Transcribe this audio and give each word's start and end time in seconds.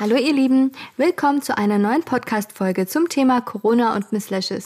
Hallo 0.00 0.14
ihr 0.14 0.32
Lieben, 0.32 0.70
willkommen 0.96 1.42
zu 1.42 1.58
einer 1.58 1.76
neuen 1.76 2.04
Podcast-Folge 2.04 2.86
zum 2.86 3.08
Thema 3.08 3.40
Corona 3.40 3.96
und 3.96 4.12
Miss 4.12 4.30
Lashes. 4.30 4.64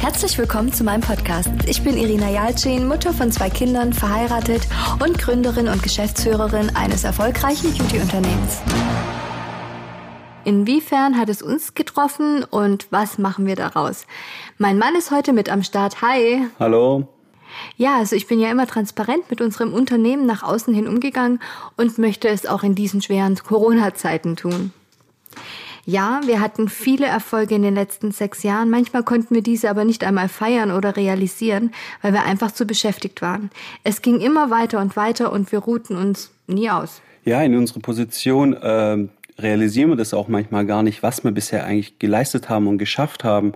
Herzlich 0.00 0.36
willkommen 0.38 0.72
zu 0.72 0.82
meinem 0.82 1.02
Podcast. 1.02 1.50
Ich 1.68 1.84
bin 1.84 1.96
Irina 1.96 2.30
Jalcin, 2.30 2.88
Mutter 2.88 3.12
von 3.12 3.30
zwei 3.30 3.48
Kindern, 3.48 3.92
verheiratet 3.92 4.66
und 5.00 5.18
Gründerin 5.18 5.68
und 5.68 5.84
Geschäftsführerin 5.84 6.74
eines 6.74 7.04
erfolgreichen 7.04 7.72
Beauty-Unternehmens. 7.74 8.60
Inwiefern 10.42 11.16
hat 11.16 11.28
es 11.28 11.42
uns 11.42 11.74
getroffen 11.74 12.42
und 12.42 12.88
was 12.90 13.18
machen 13.18 13.46
wir 13.46 13.54
daraus? 13.54 14.08
Mein 14.58 14.78
Mann 14.78 14.96
ist 14.96 15.12
heute 15.12 15.32
mit 15.32 15.48
am 15.48 15.62
Start. 15.62 16.02
Hi. 16.02 16.44
Hallo. 16.58 17.13
Ja, 17.76 17.98
also 17.98 18.16
ich 18.16 18.26
bin 18.26 18.40
ja 18.40 18.50
immer 18.50 18.66
transparent 18.66 19.30
mit 19.30 19.40
unserem 19.40 19.72
Unternehmen 19.72 20.26
nach 20.26 20.42
außen 20.42 20.74
hin 20.74 20.88
umgegangen 20.88 21.40
und 21.76 21.98
möchte 21.98 22.28
es 22.28 22.46
auch 22.46 22.62
in 22.62 22.74
diesen 22.74 23.02
schweren 23.02 23.36
Corona-Zeiten 23.36 24.36
tun. 24.36 24.72
Ja, 25.86 26.20
wir 26.24 26.40
hatten 26.40 26.68
viele 26.68 27.04
Erfolge 27.06 27.54
in 27.54 27.62
den 27.62 27.74
letzten 27.74 28.10
sechs 28.10 28.42
Jahren. 28.42 28.70
Manchmal 28.70 29.02
konnten 29.02 29.34
wir 29.34 29.42
diese 29.42 29.68
aber 29.68 29.84
nicht 29.84 30.02
einmal 30.02 30.28
feiern 30.28 30.70
oder 30.70 30.96
realisieren, 30.96 31.72
weil 32.00 32.14
wir 32.14 32.24
einfach 32.24 32.52
zu 32.52 32.64
beschäftigt 32.64 33.20
waren. 33.20 33.50
Es 33.82 34.00
ging 34.00 34.20
immer 34.20 34.50
weiter 34.50 34.80
und 34.80 34.96
weiter 34.96 35.30
und 35.30 35.52
wir 35.52 35.58
ruhten 35.58 35.96
uns 35.96 36.30
nie 36.46 36.70
aus. 36.70 37.02
Ja, 37.24 37.42
in 37.42 37.54
unserer 37.54 37.80
Position 37.80 38.54
äh, 38.54 39.08
realisieren 39.38 39.90
wir 39.90 39.96
das 39.96 40.14
auch 40.14 40.28
manchmal 40.28 40.64
gar 40.64 40.82
nicht, 40.82 41.02
was 41.02 41.22
wir 41.22 41.32
bisher 41.32 41.64
eigentlich 41.64 41.98
geleistet 41.98 42.48
haben 42.48 42.66
und 42.66 42.78
geschafft 42.78 43.22
haben. 43.22 43.52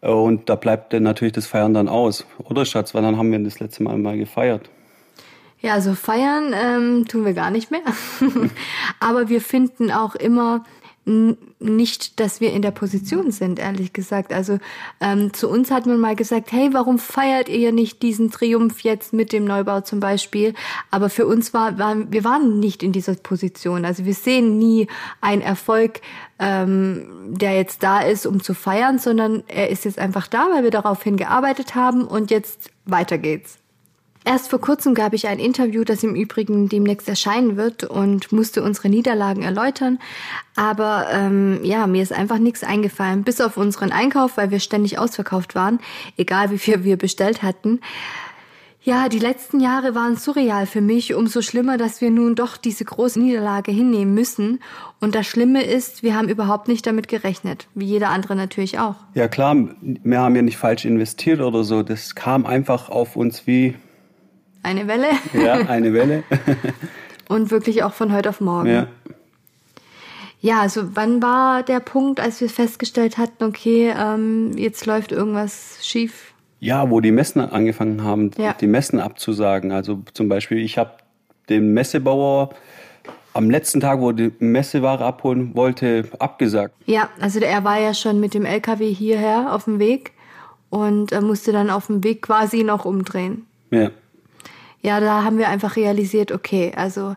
Und 0.00 0.48
da 0.48 0.54
bleibt 0.54 0.92
dann 0.92 1.02
natürlich 1.02 1.32
das 1.32 1.46
Feiern 1.46 1.74
dann 1.74 1.88
aus. 1.88 2.24
Oder 2.44 2.64
Schatz, 2.64 2.94
wann 2.94 3.16
haben 3.16 3.32
wir 3.32 3.38
das 3.40 3.60
letzte 3.60 3.82
Mal 3.82 3.98
mal 3.98 4.16
gefeiert? 4.16 4.70
Ja, 5.60 5.74
also 5.74 5.94
feiern 5.94 6.54
ähm, 6.54 7.06
tun 7.08 7.24
wir 7.24 7.32
gar 7.34 7.50
nicht 7.50 7.72
mehr. 7.72 7.82
Aber 9.00 9.28
wir 9.28 9.40
finden 9.40 9.90
auch 9.90 10.14
immer 10.14 10.62
nicht, 11.58 12.20
dass 12.20 12.40
wir 12.40 12.52
in 12.52 12.62
der 12.62 12.70
Position 12.70 13.30
sind, 13.30 13.58
ehrlich 13.58 13.92
gesagt. 13.92 14.32
Also 14.32 14.58
ähm, 15.00 15.32
zu 15.32 15.48
uns 15.48 15.70
hat 15.70 15.86
man 15.86 15.98
mal 15.98 16.14
gesagt, 16.14 16.52
hey, 16.52 16.70
warum 16.72 16.98
feiert 16.98 17.48
ihr 17.48 17.72
nicht 17.72 18.02
diesen 18.02 18.30
Triumph 18.30 18.80
jetzt 18.80 19.12
mit 19.12 19.32
dem 19.32 19.44
Neubau 19.44 19.80
zum 19.80 20.00
Beispiel? 20.00 20.54
Aber 20.90 21.10
für 21.10 21.26
uns 21.26 21.54
war, 21.54 21.78
war 21.78 21.96
wir 22.10 22.24
waren 22.24 22.60
nicht 22.60 22.82
in 22.82 22.92
dieser 22.92 23.14
Position. 23.14 23.84
Also 23.84 24.04
wir 24.04 24.14
sehen 24.14 24.58
nie 24.58 24.86
einen 25.20 25.42
Erfolg, 25.42 26.00
ähm, 26.38 27.34
der 27.34 27.54
jetzt 27.54 27.82
da 27.82 28.00
ist, 28.00 28.26
um 28.26 28.42
zu 28.42 28.54
feiern, 28.54 28.98
sondern 28.98 29.42
er 29.48 29.70
ist 29.70 29.84
jetzt 29.84 29.98
einfach 29.98 30.28
da, 30.28 30.48
weil 30.52 30.64
wir 30.64 30.70
darauf 30.70 31.02
hingearbeitet 31.02 31.74
haben 31.74 32.06
und 32.06 32.30
jetzt 32.30 32.70
weiter 32.84 33.18
geht's. 33.18 33.58
Erst 34.28 34.50
vor 34.50 34.60
kurzem 34.60 34.92
gab 34.92 35.14
ich 35.14 35.26
ein 35.26 35.38
Interview, 35.38 35.84
das 35.84 36.02
im 36.02 36.14
Übrigen 36.14 36.68
demnächst 36.68 37.08
erscheinen 37.08 37.56
wird 37.56 37.84
und 37.84 38.30
musste 38.30 38.62
unsere 38.62 38.90
Niederlagen 38.90 39.42
erläutern. 39.42 39.98
Aber 40.54 41.06
ähm, 41.10 41.60
ja, 41.62 41.86
mir 41.86 42.02
ist 42.02 42.12
einfach 42.12 42.36
nichts 42.36 42.62
eingefallen, 42.62 43.22
bis 43.22 43.40
auf 43.40 43.56
unseren 43.56 43.90
Einkauf, 43.90 44.36
weil 44.36 44.50
wir 44.50 44.60
ständig 44.60 44.98
ausverkauft 44.98 45.54
waren, 45.54 45.80
egal 46.18 46.50
wie 46.50 46.58
viel 46.58 46.84
wir 46.84 46.98
bestellt 46.98 47.42
hatten. 47.42 47.80
Ja, 48.82 49.08
die 49.08 49.18
letzten 49.18 49.60
Jahre 49.60 49.94
waren 49.94 50.16
surreal 50.16 50.66
für 50.66 50.82
mich. 50.82 51.14
Umso 51.14 51.40
schlimmer, 51.40 51.78
dass 51.78 52.02
wir 52.02 52.10
nun 52.10 52.34
doch 52.34 52.58
diese 52.58 52.84
große 52.84 53.18
Niederlage 53.18 53.72
hinnehmen 53.72 54.12
müssen. 54.12 54.60
Und 55.00 55.14
das 55.14 55.26
Schlimme 55.26 55.64
ist, 55.64 56.02
wir 56.02 56.14
haben 56.14 56.28
überhaupt 56.28 56.68
nicht 56.68 56.86
damit 56.86 57.08
gerechnet. 57.08 57.66
Wie 57.74 57.86
jeder 57.86 58.10
andere 58.10 58.36
natürlich 58.36 58.78
auch. 58.78 58.96
Ja 59.14 59.26
klar, 59.26 59.56
wir 59.80 60.20
haben 60.20 60.36
ja 60.36 60.42
nicht 60.42 60.58
falsch 60.58 60.84
investiert 60.84 61.40
oder 61.40 61.64
so. 61.64 61.82
Das 61.82 62.14
kam 62.14 62.44
einfach 62.44 62.90
auf 62.90 63.16
uns 63.16 63.46
wie 63.46 63.74
eine 64.62 64.86
Welle. 64.86 65.08
Ja, 65.34 65.54
eine 65.54 65.92
Welle. 65.92 66.24
Und 67.28 67.50
wirklich 67.50 67.82
auch 67.82 67.92
von 67.92 68.12
heute 68.12 68.30
auf 68.30 68.40
morgen. 68.40 68.68
Ja. 68.68 68.86
Ja, 70.40 70.60
also 70.60 70.94
wann 70.94 71.20
war 71.20 71.62
der 71.64 71.80
Punkt, 71.80 72.20
als 72.20 72.40
wir 72.40 72.48
festgestellt 72.48 73.18
hatten, 73.18 73.42
okay, 73.44 73.92
ähm, 73.98 74.52
jetzt 74.56 74.86
läuft 74.86 75.10
irgendwas 75.10 75.78
schief? 75.82 76.32
Ja, 76.60 76.90
wo 76.90 77.00
die 77.00 77.10
Messen 77.10 77.40
angefangen 77.40 78.04
haben, 78.04 78.30
ja. 78.38 78.54
die 78.58 78.68
Messen 78.68 79.00
abzusagen. 79.00 79.72
Also 79.72 80.00
zum 80.14 80.28
Beispiel, 80.28 80.58
ich 80.58 80.78
habe 80.78 80.92
den 81.48 81.74
Messebauer 81.74 82.50
am 83.34 83.50
letzten 83.50 83.80
Tag, 83.80 84.00
wo 84.00 84.12
die 84.12 84.32
Messeware 84.38 85.04
abholen 85.04 85.56
wollte, 85.56 86.04
abgesagt. 86.20 86.74
Ja, 86.86 87.08
also 87.20 87.40
er 87.40 87.64
war 87.64 87.80
ja 87.80 87.92
schon 87.92 88.20
mit 88.20 88.34
dem 88.34 88.44
LKW 88.44 88.92
hierher 88.92 89.52
auf 89.52 89.64
dem 89.64 89.80
Weg 89.80 90.12
und 90.70 91.10
er 91.10 91.20
musste 91.20 91.50
dann 91.50 91.68
auf 91.68 91.86
dem 91.88 92.04
Weg 92.04 92.22
quasi 92.22 92.62
noch 92.62 92.84
umdrehen. 92.84 93.44
Ja 93.70 93.90
ja, 94.82 95.00
da 95.00 95.24
haben 95.24 95.38
wir 95.38 95.48
einfach 95.48 95.76
realisiert, 95.76 96.32
okay, 96.32 96.72
also 96.76 97.16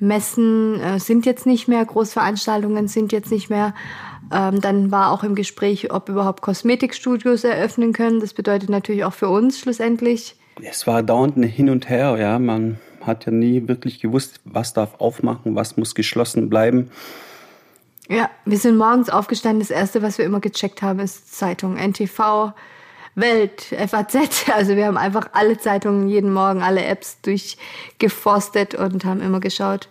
Messen 0.00 0.80
äh, 0.80 0.98
sind 0.98 1.26
jetzt 1.26 1.46
nicht 1.46 1.68
mehr, 1.68 1.84
Großveranstaltungen 1.84 2.88
sind 2.88 3.12
jetzt 3.12 3.30
nicht 3.30 3.50
mehr. 3.50 3.74
Ähm, 4.32 4.60
dann 4.60 4.90
war 4.90 5.12
auch 5.12 5.22
im 5.22 5.34
Gespräch, 5.34 5.92
ob 5.92 6.08
überhaupt 6.08 6.40
Kosmetikstudios 6.40 7.44
eröffnen 7.44 7.92
können. 7.92 8.20
Das 8.20 8.32
bedeutet 8.32 8.70
natürlich 8.70 9.04
auch 9.04 9.12
für 9.12 9.28
uns 9.28 9.58
schlussendlich. 9.58 10.36
Es 10.62 10.86
war 10.86 11.02
dauernd 11.02 11.36
ein 11.36 11.42
Hin 11.42 11.70
und 11.70 11.88
Her, 11.88 12.16
ja. 12.18 12.38
Man 12.38 12.78
hat 13.02 13.26
ja 13.26 13.32
nie 13.32 13.66
wirklich 13.68 14.00
gewusst, 14.00 14.40
was 14.44 14.72
darf 14.72 15.00
aufmachen, 15.00 15.54
was 15.54 15.76
muss 15.76 15.94
geschlossen 15.94 16.48
bleiben. 16.48 16.90
Ja, 18.08 18.28
wir 18.44 18.58
sind 18.58 18.76
morgens 18.76 19.08
aufgestanden. 19.08 19.60
Das 19.60 19.70
erste, 19.70 20.02
was 20.02 20.18
wir 20.18 20.24
immer 20.24 20.40
gecheckt 20.40 20.82
haben, 20.82 20.98
ist 20.98 21.32
Zeitung, 21.34 21.76
NTV, 21.76 22.52
Welt, 23.20 23.62
FAZ. 23.62 24.46
Also 24.52 24.76
wir 24.76 24.86
haben 24.86 24.96
einfach 24.96 25.30
alle 25.32 25.58
Zeitungen 25.58 26.08
jeden 26.08 26.32
Morgen, 26.32 26.62
alle 26.62 26.84
Apps 26.84 27.18
durchgeforstet 27.22 28.74
und 28.74 29.04
haben 29.04 29.20
immer 29.20 29.40
geschaut, 29.40 29.88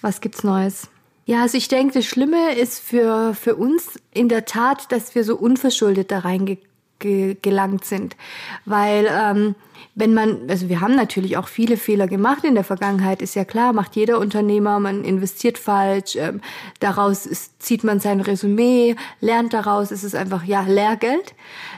was 0.00 0.20
gibt's 0.20 0.44
Neues. 0.44 0.88
Ja, 1.26 1.42
also 1.42 1.56
ich 1.56 1.68
denke, 1.68 1.94
das 1.94 2.04
Schlimme 2.04 2.54
ist 2.54 2.80
für, 2.80 3.34
für 3.34 3.56
uns 3.56 3.98
in 4.12 4.28
der 4.28 4.44
Tat, 4.44 4.92
dass 4.92 5.14
wir 5.14 5.24
so 5.24 5.36
unverschuldet 5.36 6.10
da 6.10 6.18
reingekommen 6.20 6.73
ge 7.04 7.36
gelangt 7.42 7.84
sind. 7.84 8.16
Weil 8.64 9.06
ähm, 9.10 9.54
wenn 9.94 10.12
man, 10.12 10.48
also 10.48 10.68
wir 10.68 10.80
haben 10.80 10.96
natürlich 10.96 11.36
auch 11.36 11.46
viele 11.46 11.76
Fehler 11.76 12.08
gemacht 12.08 12.44
in 12.44 12.54
der 12.54 12.64
Vergangenheit, 12.64 13.22
ist 13.22 13.36
ja 13.36 13.44
klar, 13.44 13.72
macht 13.72 13.94
jeder 13.94 14.18
Unternehmer, 14.18 14.80
man 14.80 15.04
investiert 15.04 15.56
falsch, 15.56 16.16
ähm, 16.16 16.40
daraus 16.80 17.26
ist, 17.26 17.62
zieht 17.62 17.84
man 17.84 18.00
sein 18.00 18.20
Resümee, 18.20 18.96
lernt 19.20 19.52
daraus, 19.52 19.92
es 19.92 20.02
ist 20.02 20.16
einfach 20.16 20.44
ja 20.44 20.62
Lehrgeld, 20.62 21.34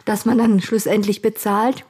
das 0.06 0.25
man 0.25 0.38
dann 0.38 0.60
schlussendlich 0.60 1.20
bezahlt. 1.20 1.84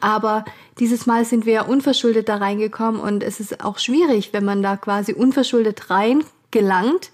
Aber 0.00 0.44
dieses 0.80 1.06
Mal 1.06 1.24
sind 1.24 1.46
wir 1.46 1.52
ja 1.52 1.62
unverschuldet 1.62 2.28
da 2.28 2.36
reingekommen 2.36 3.00
und 3.00 3.22
es 3.22 3.40
ist 3.40 3.64
auch 3.64 3.78
schwierig, 3.78 4.32
wenn 4.32 4.44
man 4.44 4.62
da 4.62 4.76
quasi 4.76 5.12
unverschuldet 5.12 5.90
rein 5.90 6.24
gelangt, 6.50 7.10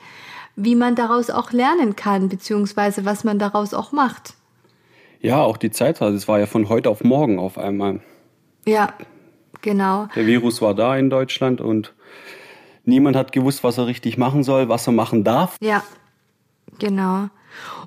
wie 0.56 0.77
man 0.77 0.94
daraus 0.94 1.31
auch 1.31 1.53
lernen 1.53 1.94
kann, 1.94 2.28
beziehungsweise 2.28 3.05
was 3.05 3.23
man 3.23 3.39
daraus 3.39 3.75
auch 3.75 3.93
macht. 3.93 4.34
Ja, 5.25 5.41
auch 5.41 5.57
die 5.57 5.71
Zeit, 5.71 6.03
es 6.03 6.29
war 6.29 6.39
ja 6.39 6.45
von 6.45 6.69
heute 6.69 6.91
auf 6.91 7.03
morgen 7.03 7.39
auf 7.39 7.57
einmal. 7.57 8.01
Ja, 8.67 8.93
genau. 9.62 10.07
Der 10.15 10.27
Virus 10.27 10.61
war 10.61 10.75
da 10.75 10.99
in 10.99 11.09
Deutschland 11.09 11.62
und 11.62 11.95
niemand 12.85 13.17
hat 13.17 13.33
gewusst, 13.33 13.65
was 13.65 13.79
er 13.79 13.87
richtig 13.87 14.19
machen 14.19 14.45
soll, 14.45 14.69
was 14.69 14.87
er 14.87 14.93
machen 14.93 15.25
darf. 15.25 15.57
Ja, 15.62 15.83
genau. 16.79 17.31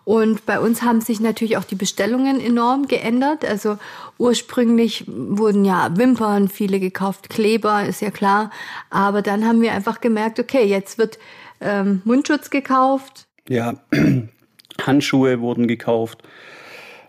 Und 0.03 0.47
bei 0.47 0.59
uns 0.59 0.81
haben 0.81 0.99
sich 0.99 1.19
natürlich 1.19 1.57
auch 1.57 1.63
die 1.63 1.75
Bestellungen 1.75 2.39
enorm 2.39 2.87
geändert. 2.87 3.45
Also 3.45 3.77
ursprünglich 4.17 5.05
wurden 5.05 5.63
ja 5.63 5.95
Wimpern 5.95 6.47
viele 6.47 6.79
gekauft, 6.79 7.29
Kleber 7.29 7.85
ist 7.85 8.01
ja 8.01 8.09
klar. 8.09 8.49
Aber 8.89 9.21
dann 9.21 9.45
haben 9.45 9.61
wir 9.61 9.73
einfach 9.73 10.01
gemerkt, 10.01 10.39
okay, 10.39 10.63
jetzt 10.63 10.97
wird 10.97 11.19
ähm, 11.61 12.01
Mundschutz 12.03 12.49
gekauft. 12.49 13.27
Ja, 13.47 13.75
Handschuhe 14.81 15.39
wurden 15.39 15.67
gekauft. 15.67 16.23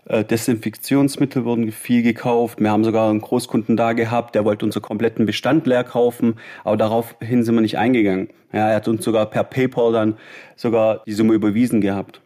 Äh, 0.09 0.25
Desinfektionsmittel 0.25 1.45
wurden 1.45 1.71
viel 1.71 2.01
gekauft. 2.01 2.59
Wir 2.59 2.71
haben 2.71 2.83
sogar 2.83 3.09
einen 3.09 3.21
Großkunden 3.21 3.77
da 3.77 3.93
gehabt, 3.93 4.33
der 4.33 4.43
wollte 4.43 4.65
unseren 4.65 4.81
kompletten 4.81 5.27
Bestand 5.27 5.67
leer 5.67 5.83
kaufen, 5.83 6.35
aber 6.63 6.77
daraufhin 6.77 7.43
sind 7.43 7.53
wir 7.53 7.61
nicht 7.61 7.77
eingegangen. 7.77 8.29
Ja, 8.51 8.69
er 8.69 8.77
hat 8.77 8.87
uns 8.87 9.05
sogar 9.05 9.27
per 9.27 9.43
PayPal 9.43 9.93
dann 9.93 10.17
sogar 10.55 11.03
die 11.05 11.13
Summe 11.13 11.35
überwiesen 11.35 11.79
gehabt. 11.79 12.21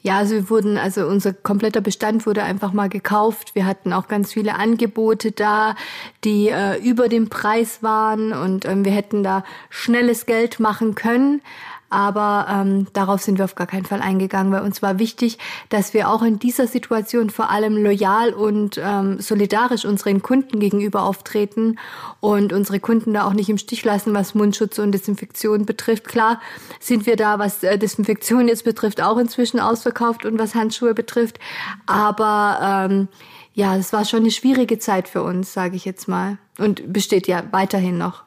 Ja, 0.00 0.18
also 0.18 0.36
wir 0.36 0.50
wurden, 0.50 0.78
also 0.78 1.06
unser 1.06 1.32
kompletter 1.32 1.80
Bestand 1.80 2.26
wurde 2.26 2.44
einfach 2.44 2.72
mal 2.72 2.88
gekauft. 2.88 3.54
Wir 3.54 3.66
hatten 3.66 3.92
auch 3.92 4.08
ganz 4.08 4.32
viele 4.32 4.54
Angebote 4.54 5.32
da, 5.32 5.74
die 6.22 6.48
äh, 6.48 6.78
über 6.78 7.08
dem 7.08 7.28
Preis 7.28 7.82
waren 7.82 8.32
und 8.32 8.64
ähm, 8.66 8.84
wir 8.84 8.92
hätten 8.92 9.22
da 9.22 9.44
schnelles 9.68 10.24
Geld 10.24 10.60
machen 10.60 10.94
können. 10.94 11.42
Aber 11.88 12.46
ähm, 12.50 12.86
darauf 12.92 13.22
sind 13.22 13.38
wir 13.38 13.44
auf 13.44 13.54
gar 13.54 13.66
keinen 13.66 13.84
Fall 13.84 14.00
eingegangen, 14.00 14.52
weil 14.52 14.62
uns 14.62 14.82
war 14.82 14.98
wichtig, 14.98 15.38
dass 15.68 15.94
wir 15.94 16.10
auch 16.10 16.22
in 16.22 16.38
dieser 16.38 16.66
Situation 16.66 17.30
vor 17.30 17.50
allem 17.50 17.76
loyal 17.76 18.32
und 18.32 18.80
ähm, 18.82 19.20
solidarisch 19.20 19.84
unseren 19.84 20.22
Kunden 20.22 20.58
gegenüber 20.58 21.02
auftreten 21.02 21.78
und 22.20 22.52
unsere 22.52 22.80
Kunden 22.80 23.14
da 23.14 23.26
auch 23.26 23.34
nicht 23.34 23.48
im 23.48 23.58
Stich 23.58 23.84
lassen, 23.84 24.14
was 24.14 24.34
Mundschutz 24.34 24.78
und 24.78 24.92
Desinfektion 24.92 25.64
betrifft. 25.64 26.08
Klar 26.08 26.40
sind 26.80 27.06
wir 27.06 27.16
da, 27.16 27.38
was 27.38 27.62
äh, 27.62 27.78
Desinfektion 27.78 28.48
jetzt 28.48 28.64
betrifft, 28.64 29.00
auch 29.00 29.18
inzwischen 29.18 29.60
ausverkauft 29.60 30.24
und 30.24 30.38
was 30.38 30.54
Handschuhe 30.54 30.94
betrifft. 30.94 31.38
Aber 31.86 32.88
ähm, 32.90 33.08
ja, 33.54 33.76
es 33.76 33.92
war 33.92 34.04
schon 34.04 34.20
eine 34.20 34.30
schwierige 34.30 34.78
Zeit 34.78 35.08
für 35.08 35.22
uns, 35.22 35.52
sage 35.52 35.76
ich 35.76 35.84
jetzt 35.84 36.08
mal. 36.08 36.38
Und 36.58 36.92
besteht 36.92 37.26
ja 37.26 37.44
weiterhin 37.52 37.96
noch. 37.96 38.24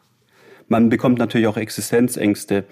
Man 0.67 0.89
bekommt 0.89 1.19
natürlich 1.19 1.47
auch 1.47 1.57
Existenzängste. 1.57 2.65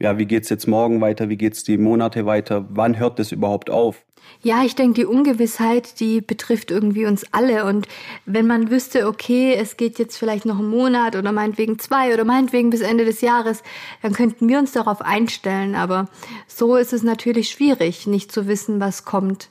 Ja, 0.00 0.16
wie 0.16 0.24
geht's 0.24 0.48
jetzt 0.48 0.66
morgen 0.66 1.02
weiter? 1.02 1.28
Wie 1.28 1.36
geht's 1.36 1.62
die 1.62 1.76
Monate 1.76 2.24
weiter? 2.24 2.64
Wann 2.70 2.98
hört 2.98 3.18
das 3.18 3.32
überhaupt 3.32 3.68
auf? 3.68 4.02
Ja, 4.42 4.64
ich 4.64 4.74
denke, 4.74 4.94
die 4.94 5.04
Ungewissheit, 5.04 6.00
die 6.00 6.22
betrifft 6.22 6.70
irgendwie 6.70 7.04
uns 7.04 7.26
alle. 7.32 7.66
Und 7.66 7.86
wenn 8.24 8.46
man 8.46 8.70
wüsste, 8.70 9.06
okay, 9.06 9.54
es 9.54 9.76
geht 9.76 9.98
jetzt 9.98 10.16
vielleicht 10.16 10.46
noch 10.46 10.58
einen 10.58 10.70
Monat 10.70 11.16
oder 11.16 11.32
meinetwegen 11.32 11.78
zwei 11.78 12.14
oder 12.14 12.24
meinetwegen 12.24 12.70
bis 12.70 12.80
Ende 12.80 13.04
des 13.04 13.20
Jahres, 13.20 13.62
dann 14.00 14.14
könnten 14.14 14.48
wir 14.48 14.58
uns 14.58 14.72
darauf 14.72 15.02
einstellen. 15.02 15.74
Aber 15.74 16.08
so 16.46 16.76
ist 16.76 16.94
es 16.94 17.02
natürlich 17.02 17.50
schwierig, 17.50 18.06
nicht 18.06 18.32
zu 18.32 18.46
wissen, 18.46 18.80
was 18.80 19.04
kommt. 19.04 19.50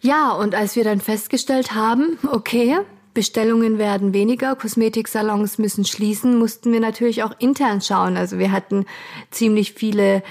Ja, 0.00 0.32
und 0.32 0.54
als 0.54 0.76
wir 0.76 0.84
dann 0.84 1.00
festgestellt 1.00 1.74
haben, 1.74 2.18
okay, 2.32 2.78
Bestellungen 3.20 3.76
werden 3.76 4.14
weniger, 4.14 4.56
Kosmetiksalons 4.56 5.58
müssen 5.58 5.84
schließen, 5.84 6.38
mussten 6.38 6.72
wir 6.72 6.80
natürlich 6.80 7.22
auch 7.22 7.34
intern 7.38 7.82
schauen. 7.82 8.16
Also 8.16 8.38
wir 8.38 8.50
hatten 8.50 8.86
ziemlich 9.30 9.74
viele 9.74 10.22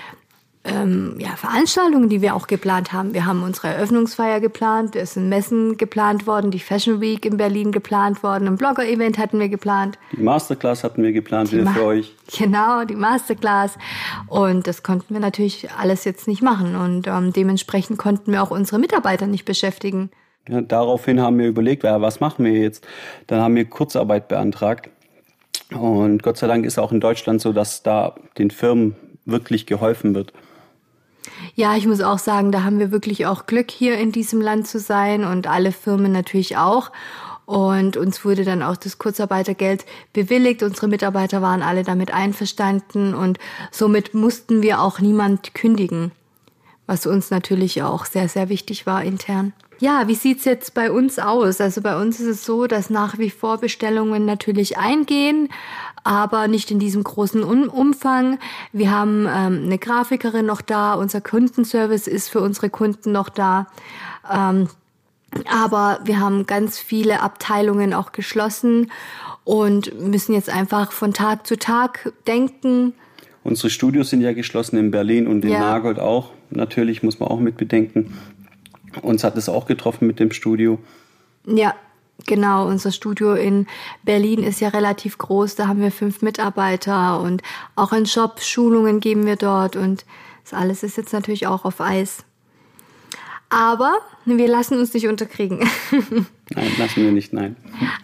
ähm, 0.63 1.13
ja, 1.19 1.35
Veranstaltungen, 1.35 2.09
die 2.09 2.23
wir 2.23 2.33
auch 2.33 2.47
geplant 2.47 2.91
haben. 2.91 3.13
Wir 3.13 3.27
haben 3.27 3.43
unsere 3.43 3.67
Eröffnungsfeier 3.67 4.39
geplant, 4.39 4.95
es 4.95 5.13
sind 5.13 5.29
Messen 5.29 5.77
geplant 5.77 6.25
worden, 6.25 6.49
die 6.49 6.57
Fashion 6.57 6.99
Week 6.99 7.25
in 7.25 7.37
Berlin 7.37 7.71
geplant 7.71 8.23
worden, 8.23 8.47
ein 8.47 8.57
Blogger-Event 8.57 9.19
hatten 9.19 9.37
wir 9.39 9.49
geplant. 9.49 9.99
Die 10.11 10.23
Masterclass 10.23 10.83
hatten 10.83 11.03
wir 11.03 11.11
geplant 11.11 11.51
wieder 11.51 11.69
für 11.69 11.85
euch. 11.85 12.15
Genau, 12.39 12.85
die 12.85 12.95
Masterclass. 12.95 13.77
Und 14.25 14.65
das 14.65 14.81
konnten 14.81 15.13
wir 15.13 15.21
natürlich 15.21 15.69
alles 15.77 16.05
jetzt 16.05 16.27
nicht 16.27 16.41
machen. 16.41 16.75
Und 16.75 17.05
ähm, 17.05 17.33
dementsprechend 17.33 17.99
konnten 17.99 18.31
wir 18.31 18.41
auch 18.41 18.49
unsere 18.49 18.79
Mitarbeiter 18.79 19.27
nicht 19.27 19.45
beschäftigen. 19.45 20.09
Ja, 20.47 20.61
daraufhin 20.61 21.21
haben 21.21 21.37
wir 21.37 21.47
überlegt, 21.47 21.83
ja, 21.83 22.01
was 22.01 22.19
machen 22.19 22.45
wir 22.45 22.53
jetzt? 22.53 22.87
Dann 23.27 23.41
haben 23.41 23.55
wir 23.55 23.65
Kurzarbeit 23.65 24.27
beantragt. 24.27 24.89
Und 25.71 26.23
Gott 26.23 26.37
sei 26.37 26.47
Dank 26.47 26.65
ist 26.65 26.79
auch 26.79 26.91
in 26.91 26.99
Deutschland 26.99 27.41
so, 27.41 27.53
dass 27.53 27.83
da 27.83 28.15
den 28.37 28.49
Firmen 28.49 28.95
wirklich 29.25 29.65
geholfen 29.65 30.15
wird. 30.15 30.33
Ja, 31.55 31.75
ich 31.75 31.85
muss 31.85 32.01
auch 32.01 32.19
sagen, 32.19 32.51
da 32.51 32.63
haben 32.63 32.79
wir 32.79 32.91
wirklich 32.91 33.25
auch 33.25 33.45
Glück, 33.45 33.69
hier 33.69 33.97
in 33.97 34.11
diesem 34.11 34.41
Land 34.41 34.67
zu 34.67 34.79
sein 34.79 35.23
und 35.23 35.47
alle 35.47 35.71
Firmen 35.71 36.11
natürlich 36.11 36.57
auch. 36.57 36.91
Und 37.45 37.97
uns 37.97 38.23
wurde 38.23 38.43
dann 38.43 38.61
auch 38.61 38.77
das 38.77 38.99
Kurzarbeitergeld 38.99 39.85
bewilligt. 40.13 40.61
Unsere 40.61 40.87
Mitarbeiter 40.87 41.41
waren 41.41 41.63
alle 41.63 41.83
damit 41.83 42.13
einverstanden 42.13 43.15
und 43.15 43.39
somit 43.71 44.13
mussten 44.13 44.61
wir 44.61 44.81
auch 44.81 44.99
niemand 44.99 45.55
kündigen, 45.55 46.11
was 46.85 47.07
uns 47.07 47.31
natürlich 47.31 47.81
auch 47.81 48.05
sehr, 48.05 48.29
sehr 48.29 48.49
wichtig 48.49 48.85
war 48.85 49.03
intern. 49.03 49.53
Ja, 49.79 50.07
wie 50.07 50.15
sieht's 50.15 50.43
jetzt 50.43 50.73
bei 50.73 50.91
uns 50.91 51.19
aus? 51.19 51.61
Also 51.61 51.81
bei 51.81 51.99
uns 51.99 52.19
ist 52.19 52.27
es 52.27 52.45
so, 52.45 52.67
dass 52.67 52.89
nach 52.89 53.17
wie 53.17 53.29
vor 53.29 53.59
Bestellungen 53.59 54.25
natürlich 54.25 54.77
eingehen, 54.77 55.47
aber 56.03 56.47
nicht 56.49 56.69
in 56.69 56.79
diesem 56.79 57.03
großen 57.03 57.43
Umfang. 57.43 58.39
Wir 58.73 58.91
haben 58.91 59.21
ähm, 59.21 59.63
eine 59.65 59.77
Grafikerin 59.77 60.45
noch 60.45 60.61
da, 60.61 60.95
unser 60.95 61.21
Kundenservice 61.21 62.07
ist 62.07 62.29
für 62.29 62.41
unsere 62.41 62.69
Kunden 62.69 63.13
noch 63.13 63.29
da. 63.29 63.67
Ähm, 64.29 64.67
aber 65.49 65.99
wir 66.03 66.19
haben 66.19 66.45
ganz 66.45 66.79
viele 66.79 67.21
Abteilungen 67.21 67.93
auch 67.93 68.11
geschlossen 68.11 68.91
und 69.43 69.97
müssen 69.99 70.33
jetzt 70.33 70.49
einfach 70.49 70.91
von 70.91 71.13
Tag 71.13 71.47
zu 71.47 71.57
Tag 71.57 72.11
denken. 72.27 72.93
Unsere 73.43 73.69
Studios 73.69 74.09
sind 74.09 74.21
ja 74.21 74.33
geschlossen 74.33 74.77
in 74.77 74.91
Berlin 74.91 75.25
und 75.27 75.45
in 75.45 75.51
ja. 75.51 75.59
Nagold 75.59 75.99
auch. 75.99 76.31
Natürlich 76.49 77.03
muss 77.03 77.19
man 77.19 77.29
auch 77.29 77.39
mit 77.39 77.57
bedenken. 77.57 78.13
Uns 79.01 79.23
hat 79.23 79.37
es 79.37 79.49
auch 79.49 79.65
getroffen 79.65 80.07
mit 80.07 80.19
dem 80.19 80.31
Studio. 80.31 80.79
Ja, 81.45 81.73
genau. 82.25 82.67
Unser 82.67 82.91
Studio 82.91 83.33
in 83.33 83.67
Berlin 84.03 84.43
ist 84.43 84.59
ja 84.59 84.69
relativ 84.69 85.17
groß. 85.17 85.55
Da 85.55 85.67
haben 85.67 85.81
wir 85.81 85.91
fünf 85.91 86.21
Mitarbeiter 86.21 87.19
und 87.21 87.41
auch 87.75 87.93
in 87.93 88.05
Shop 88.05 88.41
Schulungen 88.41 88.99
geben 88.99 89.25
wir 89.25 89.35
dort 89.35 89.75
und 89.75 90.05
das 90.43 90.53
alles 90.53 90.83
ist 90.83 90.97
jetzt 90.97 91.13
natürlich 91.13 91.47
auch 91.47 91.65
auf 91.65 91.79
Eis. 91.79 92.23
Aber 93.49 93.97
wir 94.25 94.47
lassen 94.47 94.77
uns 94.77 94.93
nicht 94.93 95.07
unterkriegen. 95.07 95.67
Nein, 96.55 96.71
lassen 96.77 97.03
wir 97.03 97.11
nicht, 97.11 97.31
nein. 97.31 97.55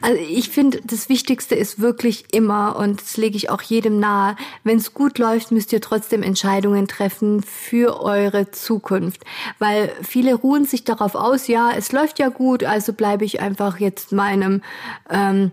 Also 0.02 0.22
ich 0.22 0.50
finde, 0.50 0.80
das 0.84 1.10
Wichtigste 1.10 1.56
ist 1.56 1.80
wirklich 1.80 2.26
immer, 2.32 2.76
und 2.76 3.02
das 3.02 3.18
lege 3.18 3.38
ich 3.38 3.50
auch 3.50 3.64
jedem 3.64 4.00
nahe, 4.00 4.36
wenn 4.64 4.78
es 4.78 4.94
gut 4.94 5.18
läuft, 5.18 5.52
müsst 5.52 5.74
ihr 5.74 5.82
trotzdem 5.82 6.22
Entscheidungen 6.22 6.88
treffen 6.88 7.42
für 7.42 8.02
eure 8.02 8.52
Zukunft. 8.52 9.24
Weil 9.58 9.92
viele 10.04 10.36
ruhen 10.36 10.66
sich 10.66 10.84
darauf 10.84 11.16
aus, 11.16 11.48
ja, 11.48 11.72
es 11.76 11.92
läuft 11.92 12.20
ja 12.20 12.30
gut, 12.30 12.64
also 12.64 12.94
bleibe 12.94 13.26
ich 13.26 13.40
einfach 13.40 13.80
jetzt 13.80 14.12
meinem 14.12 14.62
ähm, 15.10 15.50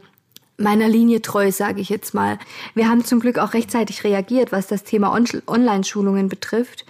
meiner 0.58 0.88
Linie 0.88 1.22
treu, 1.22 1.50
sage 1.50 1.80
ich 1.80 1.88
jetzt 1.88 2.12
mal. 2.12 2.38
Wir 2.74 2.88
haben 2.88 3.04
zum 3.04 3.20
Glück 3.20 3.38
auch 3.38 3.54
rechtzeitig 3.54 4.04
reagiert, 4.04 4.52
was 4.52 4.66
das 4.66 4.84
Thema 4.84 5.12
On 5.12 5.26
Online-Schulungen 5.46 6.28
betrifft. 6.28 6.84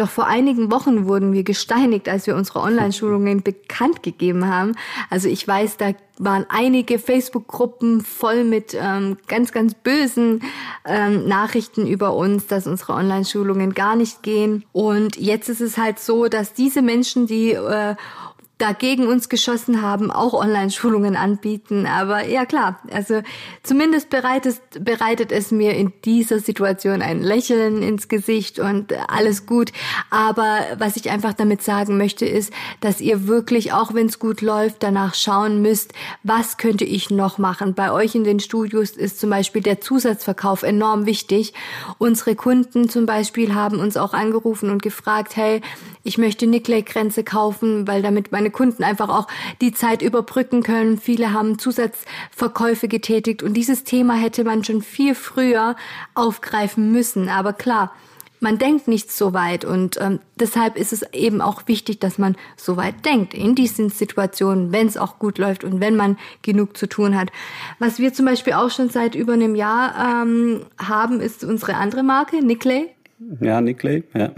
Noch 0.00 0.08
vor 0.08 0.26
einigen 0.26 0.72
Wochen 0.72 1.06
wurden 1.06 1.34
wir 1.34 1.42
gesteinigt, 1.42 2.08
als 2.08 2.26
wir 2.26 2.34
unsere 2.34 2.60
Online-Schulungen 2.60 3.42
bekannt 3.44 4.02
gegeben 4.02 4.46
haben. 4.46 4.72
Also 5.10 5.28
ich 5.28 5.46
weiß, 5.46 5.76
da 5.76 5.92
waren 6.16 6.46
einige 6.48 6.98
Facebook-Gruppen 6.98 8.00
voll 8.00 8.44
mit 8.44 8.74
ähm, 8.74 9.18
ganz, 9.28 9.52
ganz 9.52 9.74
bösen 9.74 10.42
ähm, 10.86 11.28
Nachrichten 11.28 11.86
über 11.86 12.14
uns, 12.14 12.46
dass 12.46 12.66
unsere 12.66 12.94
Online-Schulungen 12.94 13.74
gar 13.74 13.94
nicht 13.94 14.22
gehen. 14.22 14.64
Und 14.72 15.16
jetzt 15.16 15.50
ist 15.50 15.60
es 15.60 15.76
halt 15.76 15.98
so, 15.98 16.28
dass 16.28 16.54
diese 16.54 16.80
Menschen, 16.80 17.26
die 17.26 17.52
äh, 17.52 17.94
dagegen 18.60 19.06
uns 19.06 19.28
geschossen 19.28 19.82
haben, 19.82 20.10
auch 20.10 20.34
Online-Schulungen 20.34 21.16
anbieten. 21.16 21.86
Aber 21.86 22.26
ja 22.26 22.44
klar, 22.44 22.80
also 22.92 23.22
zumindest 23.62 24.10
bereitet, 24.10 24.60
bereitet 24.80 25.32
es 25.32 25.50
mir 25.50 25.74
in 25.74 25.92
dieser 26.04 26.40
Situation 26.40 27.00
ein 27.02 27.22
Lächeln 27.22 27.82
ins 27.82 28.08
Gesicht 28.08 28.58
und 28.58 28.92
alles 29.08 29.46
gut. 29.46 29.72
Aber 30.10 30.58
was 30.78 30.96
ich 30.96 31.10
einfach 31.10 31.32
damit 31.32 31.62
sagen 31.62 31.96
möchte, 31.96 32.26
ist, 32.26 32.52
dass 32.80 33.00
ihr 33.00 33.26
wirklich, 33.26 33.72
auch 33.72 33.94
wenn 33.94 34.06
es 34.06 34.18
gut 34.18 34.42
läuft, 34.42 34.82
danach 34.82 35.14
schauen 35.14 35.62
müsst, 35.62 35.92
was 36.22 36.58
könnte 36.58 36.84
ich 36.84 37.10
noch 37.10 37.38
machen. 37.38 37.74
Bei 37.74 37.92
euch 37.92 38.14
in 38.14 38.24
den 38.24 38.40
Studios 38.40 38.90
ist 38.90 39.20
zum 39.20 39.30
Beispiel 39.30 39.62
der 39.62 39.80
Zusatzverkauf 39.80 40.62
enorm 40.62 41.06
wichtig. 41.06 41.54
Unsere 41.98 42.34
Kunden 42.34 42.88
zum 42.88 43.06
Beispiel 43.06 43.54
haben 43.54 43.80
uns 43.80 43.96
auch 43.96 44.12
angerufen 44.12 44.70
und 44.70 44.82
gefragt, 44.82 45.36
hey, 45.36 45.62
ich 46.02 46.18
möchte 46.18 46.46
Nicklay-Grenze 46.46 47.24
kaufen, 47.24 47.86
weil 47.86 48.02
damit 48.02 48.32
meine 48.32 48.49
Kunden 48.50 48.84
einfach 48.84 49.08
auch 49.08 49.26
die 49.60 49.72
Zeit 49.72 50.02
überbrücken 50.02 50.62
können. 50.62 50.98
Viele 50.98 51.32
haben 51.32 51.58
Zusatzverkäufe 51.58 52.88
getätigt 52.88 53.42
und 53.42 53.54
dieses 53.54 53.84
Thema 53.84 54.14
hätte 54.14 54.44
man 54.44 54.64
schon 54.64 54.82
viel 54.82 55.14
früher 55.14 55.76
aufgreifen 56.14 56.92
müssen. 56.92 57.28
Aber 57.28 57.52
klar, 57.52 57.92
man 58.40 58.58
denkt 58.58 58.88
nicht 58.88 59.12
so 59.12 59.34
weit 59.34 59.64
und 59.64 60.00
ähm, 60.00 60.18
deshalb 60.34 60.76
ist 60.76 60.92
es 60.92 61.02
eben 61.12 61.40
auch 61.40 61.68
wichtig, 61.68 62.00
dass 62.00 62.18
man 62.18 62.36
so 62.56 62.76
weit 62.76 63.04
denkt 63.04 63.34
in 63.34 63.54
diesen 63.54 63.90
Situationen, 63.90 64.72
wenn 64.72 64.86
es 64.86 64.96
auch 64.96 65.18
gut 65.18 65.38
läuft 65.38 65.62
und 65.62 65.80
wenn 65.80 65.94
man 65.94 66.18
genug 66.42 66.76
zu 66.76 66.86
tun 66.86 67.18
hat. 67.18 67.30
Was 67.78 67.98
wir 67.98 68.12
zum 68.12 68.24
Beispiel 68.26 68.54
auch 68.54 68.70
schon 68.70 68.88
seit 68.88 69.14
über 69.14 69.34
einem 69.34 69.54
Jahr 69.54 70.22
ähm, 70.22 70.62
haben, 70.78 71.20
ist 71.20 71.44
unsere 71.44 71.74
andere 71.74 72.02
Marke, 72.02 72.42
Nicklay. 72.42 72.88
Ja, 73.40 73.60
Nicklay, 73.60 74.04
ja. 74.14 74.32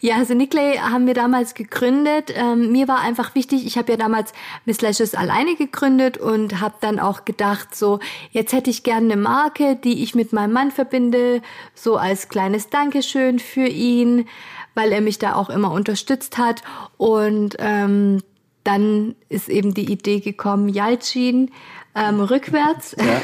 Ja, 0.00 0.16
also 0.16 0.34
Nicklay 0.34 0.78
haben 0.78 1.06
wir 1.06 1.14
damals 1.14 1.54
gegründet. 1.54 2.32
Ähm, 2.34 2.72
mir 2.72 2.88
war 2.88 3.00
einfach 3.00 3.34
wichtig, 3.34 3.66
ich 3.66 3.78
habe 3.78 3.92
ja 3.92 3.98
damals 3.98 4.32
Miss 4.64 4.80
Lashes 4.80 5.14
alleine 5.14 5.56
gegründet 5.56 6.18
und 6.18 6.60
habe 6.60 6.74
dann 6.80 6.98
auch 6.98 7.24
gedacht, 7.24 7.74
so 7.74 8.00
jetzt 8.30 8.52
hätte 8.52 8.70
ich 8.70 8.82
gerne 8.82 9.12
eine 9.12 9.20
Marke, 9.20 9.76
die 9.76 10.02
ich 10.02 10.14
mit 10.14 10.32
meinem 10.32 10.52
Mann 10.52 10.70
verbinde, 10.70 11.42
so 11.74 11.96
als 11.96 12.28
kleines 12.28 12.68
Dankeschön 12.70 13.38
für 13.38 13.66
ihn, 13.66 14.26
weil 14.74 14.92
er 14.92 15.00
mich 15.00 15.18
da 15.18 15.34
auch 15.34 15.50
immer 15.50 15.70
unterstützt 15.72 16.38
hat. 16.38 16.62
Und 16.96 17.56
ähm, 17.58 18.22
dann 18.64 19.14
ist 19.28 19.48
eben 19.48 19.74
die 19.74 19.90
Idee 19.90 20.20
gekommen, 20.20 20.68
Yalcin 20.68 21.50
ähm, 21.96 22.20
rückwärts. 22.20 22.94
Ja. 22.98 23.22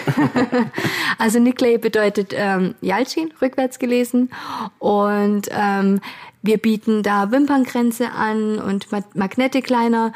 also 1.19 1.39
Nicklay 1.39 1.79
bedeutet 1.79 2.33
ähm, 2.35 2.75
Yalcin, 2.81 3.33
rückwärts 3.41 3.79
gelesen. 3.79 4.31
Und 4.79 5.49
ähm, 5.51 6.01
wir 6.43 6.59
bieten 6.59 7.03
da 7.03 7.31
Wimperngrenze 7.31 8.11
an 8.11 8.59
und 8.59 8.89
Magnetic 9.15 9.69
Liner. 9.69 10.13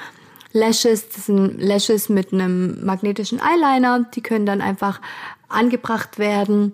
Lashes, 0.53 1.09
das 1.11 1.27
sind 1.27 1.61
Lashes 1.61 2.09
mit 2.09 2.33
einem 2.33 2.85
magnetischen 2.85 3.41
Eyeliner, 3.41 4.07
die 4.15 4.23
können 4.23 4.47
dann 4.47 4.63
einfach 4.63 5.01
angebracht 5.49 6.19
werden. 6.19 6.73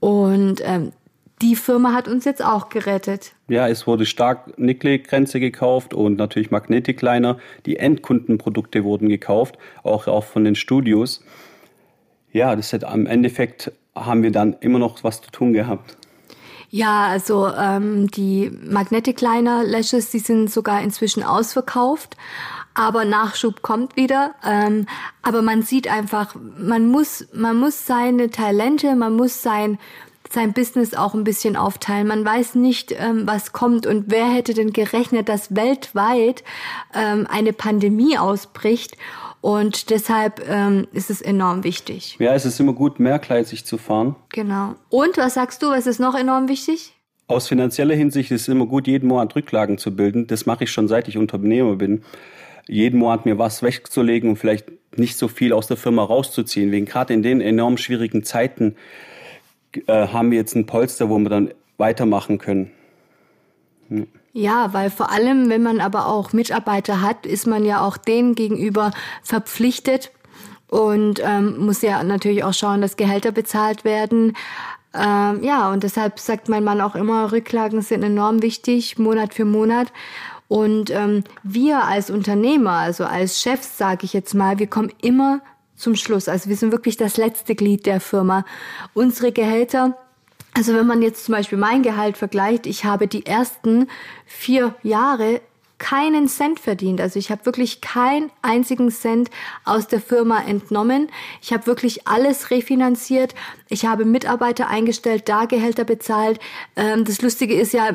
Und 0.00 0.60
ähm, 0.64 0.92
die 1.42 1.56
Firma 1.56 1.92
hat 1.92 2.08
uns 2.08 2.24
jetzt 2.24 2.44
auch 2.44 2.68
gerettet. 2.68 3.32
Ja, 3.48 3.68
es 3.68 3.86
wurde 3.86 4.06
stark 4.06 4.58
Nickel-Grenze 4.58 5.40
gekauft 5.40 5.94
und 5.94 6.16
natürlich 6.16 6.50
Magnetic-Liner. 6.50 7.38
Die 7.66 7.76
Endkundenprodukte 7.76 8.84
wurden 8.84 9.08
gekauft, 9.08 9.58
auch, 9.82 10.06
auch 10.06 10.24
von 10.24 10.44
den 10.44 10.54
Studios. 10.54 11.24
Ja, 12.32 12.54
das 12.54 12.72
hat 12.72 12.84
am 12.84 13.06
Endeffekt 13.06 13.72
haben 13.94 14.22
wir 14.22 14.30
dann 14.30 14.56
immer 14.60 14.78
noch 14.78 15.02
was 15.02 15.20
zu 15.20 15.30
tun 15.30 15.52
gehabt. 15.52 15.96
Ja, 16.68 17.06
also 17.06 17.48
ähm, 17.48 18.08
die 18.12 18.52
Magnetic 18.62 19.20
Liner 19.20 19.64
Lashes, 19.64 20.10
die 20.10 20.20
sind 20.20 20.50
sogar 20.50 20.82
inzwischen 20.82 21.24
ausverkauft. 21.24 22.16
aber 22.74 23.04
Nachschub 23.04 23.62
kommt 23.62 23.96
wieder. 23.96 24.34
Ähm, 24.46 24.86
aber 25.22 25.42
man 25.42 25.62
sieht 25.62 25.88
einfach, 25.88 26.36
man 26.56 26.88
muss, 26.88 27.26
man 27.32 27.56
muss 27.56 27.86
seine 27.86 28.30
Talente, 28.30 28.94
man 28.94 29.16
muss 29.16 29.42
sein 29.42 29.78
sein 30.32 30.52
Business 30.52 30.94
auch 30.94 31.14
ein 31.14 31.24
bisschen 31.24 31.56
aufteilen. 31.56 32.06
Man 32.06 32.24
weiß 32.24 32.54
nicht, 32.54 32.94
ähm, 32.96 33.26
was 33.26 33.52
kommt 33.52 33.86
und 33.86 34.04
wer 34.08 34.26
hätte 34.26 34.54
denn 34.54 34.72
gerechnet, 34.72 35.28
dass 35.28 35.54
weltweit 35.54 36.44
ähm, 36.94 37.26
eine 37.28 37.52
Pandemie 37.52 38.16
ausbricht. 38.16 38.96
Und 39.40 39.90
deshalb 39.90 40.46
ähm, 40.48 40.86
ist 40.92 41.10
es 41.10 41.22
enorm 41.22 41.64
wichtig. 41.64 42.16
Ja, 42.18 42.34
es 42.34 42.44
ist 42.44 42.60
immer 42.60 42.74
gut, 42.74 43.00
mehrgleisig 43.00 43.64
zu 43.64 43.78
fahren. 43.78 44.14
Genau. 44.30 44.74
Und 44.90 45.16
was 45.16 45.34
sagst 45.34 45.62
du, 45.62 45.70
was 45.70 45.86
ist 45.86 45.98
noch 45.98 46.14
enorm 46.14 46.48
wichtig? 46.48 46.94
Aus 47.26 47.48
finanzieller 47.48 47.94
Hinsicht 47.94 48.30
ist 48.32 48.42
es 48.42 48.48
immer 48.48 48.66
gut, 48.66 48.86
jeden 48.86 49.08
Monat 49.08 49.34
Rücklagen 49.34 49.78
zu 49.78 49.96
bilden. 49.96 50.26
Das 50.26 50.46
mache 50.46 50.64
ich 50.64 50.72
schon 50.72 50.88
seit 50.88 51.08
ich 51.08 51.16
Unternehmer 51.16 51.76
bin. 51.76 52.02
Jeden 52.66 52.98
Monat 52.98 53.24
mir 53.24 53.38
was 53.38 53.62
wegzulegen 53.62 54.30
und 54.30 54.36
vielleicht 54.36 54.66
nicht 54.96 55.16
so 55.16 55.28
viel 55.28 55.52
aus 55.52 55.66
der 55.66 55.76
Firma 55.76 56.04
rauszuziehen. 56.04 56.70
Wegen 56.70 56.86
gerade 56.86 57.14
in 57.14 57.22
den 57.22 57.40
enorm 57.40 57.78
schwierigen 57.78 58.24
Zeiten 58.24 58.76
äh, 59.86 60.08
haben 60.08 60.30
wir 60.30 60.38
jetzt 60.38 60.54
ein 60.54 60.66
Polster, 60.66 61.08
wo 61.08 61.18
wir 61.18 61.28
dann 61.28 61.50
weitermachen 61.78 62.38
können. 62.38 62.70
Ja, 64.32 64.72
weil 64.72 64.90
vor 64.90 65.10
allem, 65.10 65.48
wenn 65.48 65.62
man 65.62 65.80
aber 65.80 66.06
auch 66.06 66.32
Mitarbeiter 66.32 67.02
hat, 67.02 67.26
ist 67.26 67.46
man 67.46 67.64
ja 67.64 67.80
auch 67.80 67.96
denen 67.96 68.34
gegenüber 68.34 68.92
verpflichtet 69.22 70.12
und 70.68 71.20
ähm, 71.24 71.58
muss 71.58 71.82
ja 71.82 72.02
natürlich 72.04 72.44
auch 72.44 72.54
schauen, 72.54 72.80
dass 72.80 72.96
Gehälter 72.96 73.32
bezahlt 73.32 73.84
werden. 73.84 74.36
Ähm, 74.94 75.42
ja, 75.42 75.72
und 75.72 75.82
deshalb 75.82 76.20
sagt 76.20 76.48
mein 76.48 76.62
Mann 76.62 76.80
auch 76.80 76.94
immer, 76.94 77.32
Rücklagen 77.32 77.82
sind 77.82 78.04
enorm 78.04 78.42
wichtig, 78.42 78.98
Monat 78.98 79.34
für 79.34 79.44
Monat. 79.44 79.92
Und 80.46 80.90
ähm, 80.90 81.24
wir 81.42 81.84
als 81.84 82.10
Unternehmer, 82.10 82.72
also 82.72 83.04
als 83.04 83.40
Chefs, 83.40 83.78
sage 83.78 84.04
ich 84.04 84.12
jetzt 84.12 84.34
mal, 84.34 84.58
wir 84.58 84.66
kommen 84.66 84.92
immer 85.00 85.40
zum 85.80 85.96
Schluss. 85.96 86.28
Also 86.28 86.48
wir 86.48 86.56
sind 86.56 86.72
wirklich 86.72 86.96
das 86.96 87.16
letzte 87.16 87.54
Glied 87.54 87.86
der 87.86 88.00
Firma. 88.00 88.44
Unsere 88.94 89.32
Gehälter 89.32 89.96
also 90.52 90.74
wenn 90.74 90.86
man 90.86 91.00
jetzt 91.00 91.24
zum 91.24 91.34
Beispiel 91.34 91.58
mein 91.58 91.82
Gehalt 91.82 92.16
vergleicht, 92.16 92.66
ich 92.66 92.84
habe 92.84 93.06
die 93.06 93.24
ersten 93.24 93.86
vier 94.26 94.74
Jahre 94.82 95.40
keinen 95.80 96.28
Cent 96.28 96.60
verdient. 96.60 97.00
Also 97.00 97.18
ich 97.18 97.32
habe 97.32 97.44
wirklich 97.46 97.80
keinen 97.80 98.30
einzigen 98.42 98.90
Cent 98.92 99.30
aus 99.64 99.88
der 99.88 100.00
Firma 100.00 100.40
entnommen. 100.42 101.08
Ich 101.42 101.52
habe 101.52 101.66
wirklich 101.66 102.06
alles 102.06 102.52
refinanziert. 102.52 103.34
Ich 103.68 103.86
habe 103.86 104.04
Mitarbeiter 104.04 104.68
eingestellt, 104.68 105.28
da 105.28 105.46
Gehälter 105.46 105.84
bezahlt. 105.84 106.38
Ähm, 106.76 107.04
das 107.04 107.22
Lustige 107.22 107.54
ist 107.54 107.72
ja, 107.72 107.90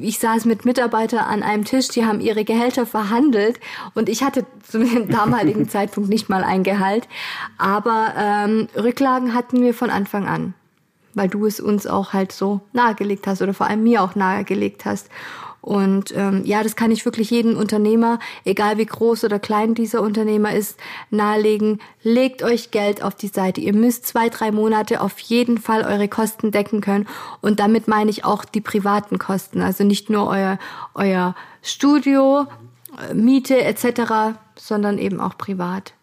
ich 0.00 0.18
saß 0.20 0.44
mit 0.44 0.64
Mitarbeitern 0.64 1.24
an 1.24 1.42
einem 1.42 1.64
Tisch, 1.64 1.88
die 1.88 2.04
haben 2.04 2.20
ihre 2.20 2.44
Gehälter 2.44 2.86
verhandelt 2.86 3.58
und 3.94 4.08
ich 4.08 4.22
hatte 4.22 4.46
zu 4.62 4.78
dem 4.78 5.08
damaligen 5.10 5.68
Zeitpunkt 5.68 6.10
nicht 6.10 6.28
mal 6.28 6.44
ein 6.44 6.62
Gehalt. 6.62 7.08
Aber 7.56 8.12
ähm, 8.16 8.68
Rücklagen 8.76 9.34
hatten 9.34 9.62
wir 9.62 9.72
von 9.72 9.88
Anfang 9.88 10.28
an, 10.28 10.54
weil 11.14 11.28
du 11.28 11.46
es 11.46 11.58
uns 11.58 11.86
auch 11.86 12.12
halt 12.12 12.32
so 12.32 12.60
nahegelegt 12.74 13.26
hast 13.26 13.40
oder 13.40 13.54
vor 13.54 13.66
allem 13.66 13.82
mir 13.82 14.02
auch 14.02 14.14
nahegelegt 14.14 14.84
hast. 14.84 15.08
Und 15.60 16.14
ähm, 16.16 16.42
ja, 16.44 16.62
das 16.62 16.76
kann 16.76 16.90
ich 16.90 17.04
wirklich 17.04 17.30
jedem 17.30 17.56
Unternehmer, 17.56 18.18
egal 18.44 18.78
wie 18.78 18.86
groß 18.86 19.24
oder 19.24 19.38
klein 19.38 19.74
dieser 19.74 20.00
Unternehmer 20.02 20.54
ist, 20.54 20.78
nahelegen. 21.10 21.80
Legt 22.02 22.42
euch 22.42 22.70
Geld 22.70 23.02
auf 23.02 23.14
die 23.14 23.28
Seite. 23.28 23.60
Ihr 23.60 23.74
müsst 23.74 24.06
zwei, 24.06 24.28
drei 24.28 24.52
Monate 24.52 25.00
auf 25.00 25.18
jeden 25.18 25.58
Fall 25.58 25.82
eure 25.82 26.08
Kosten 26.08 26.50
decken 26.50 26.80
können. 26.80 27.06
Und 27.42 27.60
damit 27.60 27.88
meine 27.88 28.10
ich 28.10 28.24
auch 28.24 28.44
die 28.44 28.62
privaten 28.62 29.18
Kosten. 29.18 29.60
Also 29.60 29.84
nicht 29.84 30.08
nur 30.08 30.28
euer, 30.28 30.58
euer 30.94 31.34
Studio, 31.62 32.46
Miete 33.14 33.62
etc., 33.62 34.38
sondern 34.56 34.98
eben 34.98 35.20
auch 35.20 35.36
privat. 35.36 35.94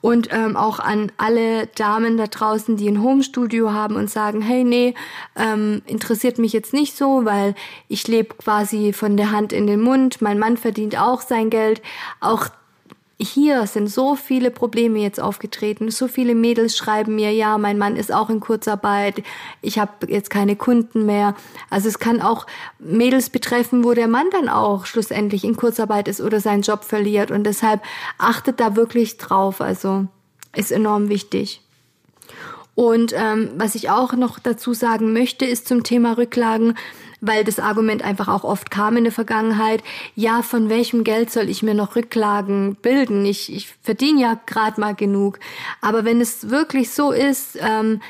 Und 0.00 0.28
ähm, 0.32 0.56
auch 0.56 0.78
an 0.78 1.12
alle 1.16 1.66
Damen 1.68 2.16
da 2.16 2.26
draußen, 2.26 2.76
die 2.76 2.88
ein 2.88 3.02
Homestudio 3.02 3.72
haben 3.72 3.96
und 3.96 4.10
sagen, 4.10 4.40
hey, 4.40 4.64
nee, 4.64 4.94
ähm, 5.36 5.82
interessiert 5.86 6.38
mich 6.38 6.52
jetzt 6.52 6.72
nicht 6.72 6.96
so, 6.96 7.24
weil 7.24 7.54
ich 7.88 8.06
lebe 8.08 8.34
quasi 8.34 8.92
von 8.92 9.16
der 9.16 9.30
Hand 9.30 9.52
in 9.52 9.66
den 9.66 9.80
Mund, 9.80 10.22
mein 10.22 10.38
Mann 10.38 10.56
verdient 10.56 10.98
auch 10.98 11.20
sein 11.20 11.50
Geld. 11.50 11.82
Auch 12.20 12.48
hier 13.22 13.66
sind 13.66 13.88
so 13.88 14.16
viele 14.16 14.50
Probleme 14.50 14.98
jetzt 14.98 15.20
aufgetreten. 15.20 15.90
So 15.90 16.08
viele 16.08 16.34
Mädels 16.34 16.76
schreiben 16.76 17.14
mir, 17.14 17.32
ja, 17.32 17.56
mein 17.58 17.78
Mann 17.78 17.96
ist 17.96 18.12
auch 18.12 18.30
in 18.30 18.40
Kurzarbeit, 18.40 19.22
ich 19.60 19.78
habe 19.78 20.08
jetzt 20.08 20.30
keine 20.30 20.56
Kunden 20.56 21.06
mehr. 21.06 21.34
Also 21.70 21.88
es 21.88 21.98
kann 21.98 22.20
auch 22.20 22.46
Mädels 22.78 23.30
betreffen, 23.30 23.84
wo 23.84 23.94
der 23.94 24.08
Mann 24.08 24.26
dann 24.32 24.48
auch 24.48 24.86
schlussendlich 24.86 25.44
in 25.44 25.56
Kurzarbeit 25.56 26.08
ist 26.08 26.20
oder 26.20 26.40
seinen 26.40 26.62
Job 26.62 26.84
verliert. 26.84 27.30
Und 27.30 27.44
deshalb 27.44 27.82
achtet 28.18 28.60
da 28.60 28.76
wirklich 28.76 29.18
drauf. 29.18 29.60
Also 29.60 30.06
ist 30.54 30.72
enorm 30.72 31.08
wichtig. 31.08 31.62
Und 32.74 33.12
ähm, 33.14 33.50
was 33.56 33.74
ich 33.74 33.90
auch 33.90 34.14
noch 34.14 34.38
dazu 34.38 34.72
sagen 34.72 35.12
möchte, 35.12 35.44
ist 35.44 35.68
zum 35.68 35.82
Thema 35.82 36.16
Rücklagen, 36.16 36.74
weil 37.22 37.44
das 37.44 37.60
Argument 37.60 38.02
einfach 38.02 38.28
auch 38.28 38.44
oft 38.44 38.70
kam 38.70 38.96
in 38.98 39.04
der 39.04 39.12
Vergangenheit, 39.12 39.82
ja, 40.16 40.42
von 40.42 40.68
welchem 40.68 41.04
Geld 41.04 41.30
soll 41.30 41.48
ich 41.48 41.62
mir 41.62 41.72
noch 41.72 41.96
Rücklagen 41.96 42.74
bilden? 42.82 43.24
Ich, 43.24 43.50
ich 43.50 43.68
verdiene 43.80 44.20
ja 44.20 44.40
gerade 44.44 44.78
mal 44.80 44.94
genug. 44.94 45.38
Aber 45.80 46.04
wenn 46.04 46.20
es 46.20 46.50
wirklich 46.50 46.90
so 46.90 47.12
ist, 47.12 47.56
ähm, 47.60 48.00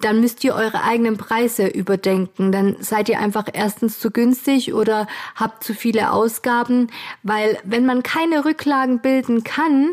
dann 0.00 0.20
müsst 0.20 0.44
ihr 0.44 0.54
eure 0.54 0.82
eigenen 0.84 1.16
Preise 1.16 1.66
überdenken. 1.66 2.52
Dann 2.52 2.76
seid 2.80 3.08
ihr 3.08 3.18
einfach 3.18 3.46
erstens 3.52 3.98
zu 3.98 4.12
günstig 4.12 4.72
oder 4.72 5.08
habt 5.34 5.64
zu 5.64 5.74
viele 5.74 6.12
Ausgaben, 6.12 6.86
weil 7.24 7.58
wenn 7.64 7.84
man 7.84 8.04
keine 8.04 8.44
Rücklagen 8.44 9.00
bilden 9.00 9.44
kann, 9.44 9.90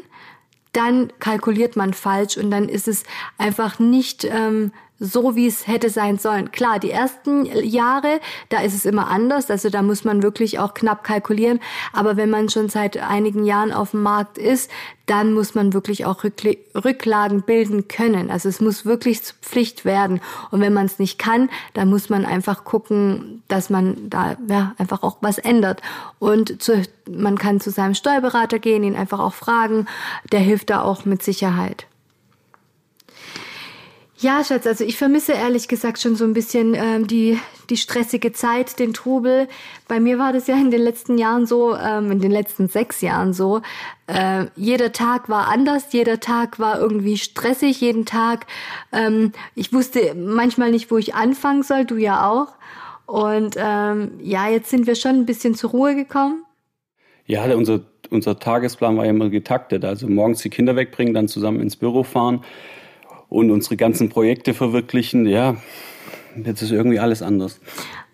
dann 0.71 1.11
kalkuliert 1.19 1.75
man 1.75 1.95
falsch 1.95 2.37
und 2.37 2.51
dann 2.51 2.69
ist 2.69 2.87
es 2.87 3.03
einfach 3.39 3.79
nicht 3.79 4.23
ähm, 4.23 4.71
so, 4.99 5.35
wie 5.35 5.47
es 5.47 5.67
hätte 5.67 5.89
sein 5.89 6.17
sollen. 6.17 6.51
Klar, 6.51 6.79
die 6.79 6.91
ersten 6.91 7.45
Jahre, 7.45 8.19
da 8.49 8.61
ist 8.61 8.73
es 8.73 8.85
immer 8.85 9.09
anders, 9.09 9.51
also 9.51 9.69
da 9.69 9.81
muss 9.81 10.03
man 10.03 10.23
wirklich 10.23 10.59
auch 10.59 10.73
knapp 10.73 11.03
kalkulieren, 11.03 11.59
aber 11.93 12.17
wenn 12.17 12.29
man 12.29 12.49
schon 12.49 12.69
seit 12.69 12.97
einigen 12.97 13.45
Jahren 13.45 13.71
auf 13.71 13.91
dem 13.91 14.03
Markt 14.03 14.37
ist, 14.37 14.71
dann 15.05 15.33
muss 15.33 15.55
man 15.55 15.73
wirklich 15.73 16.05
auch 16.05 16.23
Rücklagen 16.23 17.41
bilden 17.41 17.87
können. 17.87 18.29
Also 18.29 18.49
es 18.49 18.59
muss 18.59 18.85
wirklich 18.85 19.23
zur 19.23 19.37
Pflicht 19.41 19.85
werden. 19.85 20.19
Und 20.51 20.59
wenn 20.59 20.73
man 20.73 20.85
es 20.85 20.99
nicht 20.99 21.17
kann, 21.17 21.49
dann 21.73 21.89
muss 21.89 22.09
man 22.09 22.25
einfach 22.25 22.65
gucken, 22.65 23.41
dass 23.47 23.69
man 23.69 24.09
da 24.09 24.35
ja, 24.49 24.75
einfach 24.77 25.03
auch 25.03 25.17
was 25.21 25.37
ändert. 25.37 25.81
Und 26.19 26.61
zu, 26.61 26.83
man 27.09 27.37
kann 27.37 27.61
zu 27.61 27.71
seinem 27.71 27.93
Steuerberater 27.93 28.59
gehen, 28.59 28.83
ihn 28.83 28.97
einfach 28.97 29.19
auch 29.19 29.33
fragen. 29.33 29.85
Der 30.33 30.41
hilft 30.41 30.69
da 30.69 30.81
auch 30.81 31.05
mit 31.05 31.23
Sicherheit. 31.23 31.87
Ja, 34.19 34.43
Schatz, 34.43 34.65
also 34.65 34.83
ich 34.83 34.97
vermisse 34.97 35.33
ehrlich 35.33 35.67
gesagt 35.67 35.99
schon 36.01 36.15
so 36.15 36.23
ein 36.23 36.33
bisschen 36.33 36.73
ähm, 36.73 37.05
die, 37.05 37.37
die 37.69 37.77
stressige 37.77 38.31
Zeit, 38.31 38.79
den 38.79 38.93
Trubel. 38.93 39.47
Bei 39.87 39.99
mir 39.99 40.17
war 40.17 40.33
das 40.33 40.47
ja 40.47 40.55
in 40.55 40.71
den 40.71 40.81
letzten 40.81 41.19
Jahren 41.19 41.45
so, 41.45 41.75
ähm, 41.75 42.09
in 42.09 42.19
den 42.19 42.31
letzten 42.31 42.67
sechs 42.67 43.01
Jahren 43.01 43.33
so. 43.33 43.61
Äh, 44.07 44.45
jeder 44.55 44.91
Tag 44.91 45.29
war 45.29 45.49
anders, 45.49 45.93
jeder 45.93 46.19
Tag 46.19 46.57
war 46.57 46.79
irgendwie 46.79 47.19
stressig, 47.19 47.79
jeden 47.79 48.05
Tag. 48.05 48.47
Ähm, 48.91 49.33
ich 49.53 49.71
wusste 49.71 50.15
manchmal 50.15 50.71
nicht, 50.71 50.89
wo 50.89 50.97
ich 50.97 51.13
anfangen 51.13 51.61
soll, 51.61 51.85
du 51.85 51.97
ja 51.97 52.27
auch. 52.27 52.55
Und 53.05 53.55
ähm, 53.55 54.13
ja, 54.19 54.49
jetzt 54.49 54.71
sind 54.71 54.87
wir 54.87 54.95
schon 54.95 55.11
ein 55.11 55.25
bisschen 55.27 55.53
zur 55.53 55.69
Ruhe 55.69 55.93
gekommen. 55.93 56.43
Ja, 57.27 57.43
unser, 57.53 57.81
unser 58.09 58.39
Tagesplan 58.39 58.97
war 58.97 59.05
ja 59.05 59.11
immer 59.11 59.29
getaktet. 59.29 59.85
Also 59.85 60.07
morgens 60.07 60.41
die 60.41 60.49
Kinder 60.49 60.75
wegbringen, 60.75 61.13
dann 61.13 61.27
zusammen 61.27 61.59
ins 61.59 61.75
Büro 61.75 62.01
fahren 62.01 62.43
und 63.29 63.51
unsere 63.51 63.77
ganzen 63.77 64.09
Projekte 64.09 64.53
verwirklichen. 64.53 65.25
Ja, 65.25 65.57
jetzt 66.35 66.61
ist 66.61 66.71
irgendwie 66.71 66.99
alles 66.99 67.21
anders. 67.21 67.59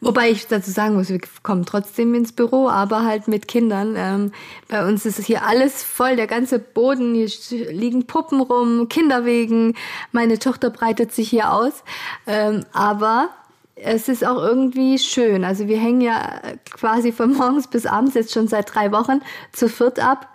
Wobei 0.04 0.30
ich 0.30 0.48
dazu 0.48 0.70
sagen 0.70 0.96
muss, 0.96 1.10
wir 1.10 1.22
kommen 1.44 1.66
trotzdem 1.66 2.14
ins 2.14 2.34
Büro, 2.34 2.68
aber 2.68 3.06
halt 3.06 3.30
mit 3.30 3.48
Kindern. 3.48 3.96
Ähm, 3.98 4.32
bei 4.68 4.86
uns 4.86 5.06
ist 5.06 5.24
hier 5.24 5.46
alles 5.46 5.82
voll, 5.82 6.18
der 6.18 6.28
ganze 6.28 6.60
Boden, 6.60 7.16
hier 7.16 7.30
liegen 7.72 8.06
Puppen 8.06 8.42
rum, 8.42 8.90
Kinderwegen. 8.90 9.76
Meine 10.12 10.40
Tochter 10.40 10.72
breitet 10.72 11.14
sich 11.14 11.30
hier 11.30 11.54
aus. 11.54 11.84
Ähm, 12.28 12.66
aber 12.74 13.30
es 13.76 14.10
ist 14.10 14.26
auch 14.26 14.38
irgendwie 14.38 15.00
schön. 15.00 15.46
Also 15.46 15.68
wir 15.70 15.78
hängen 15.78 16.02
ja 16.02 16.42
quasi 16.72 17.14
von 17.14 17.34
morgens 17.38 17.68
bis 17.68 17.86
abends 17.86 18.16
jetzt 18.16 18.34
schon 18.34 18.50
seit 18.50 18.76
drei 18.76 18.92
Wochen 18.92 19.22
zu 19.54 19.70
viert 19.70 20.00
ab. 20.00 20.28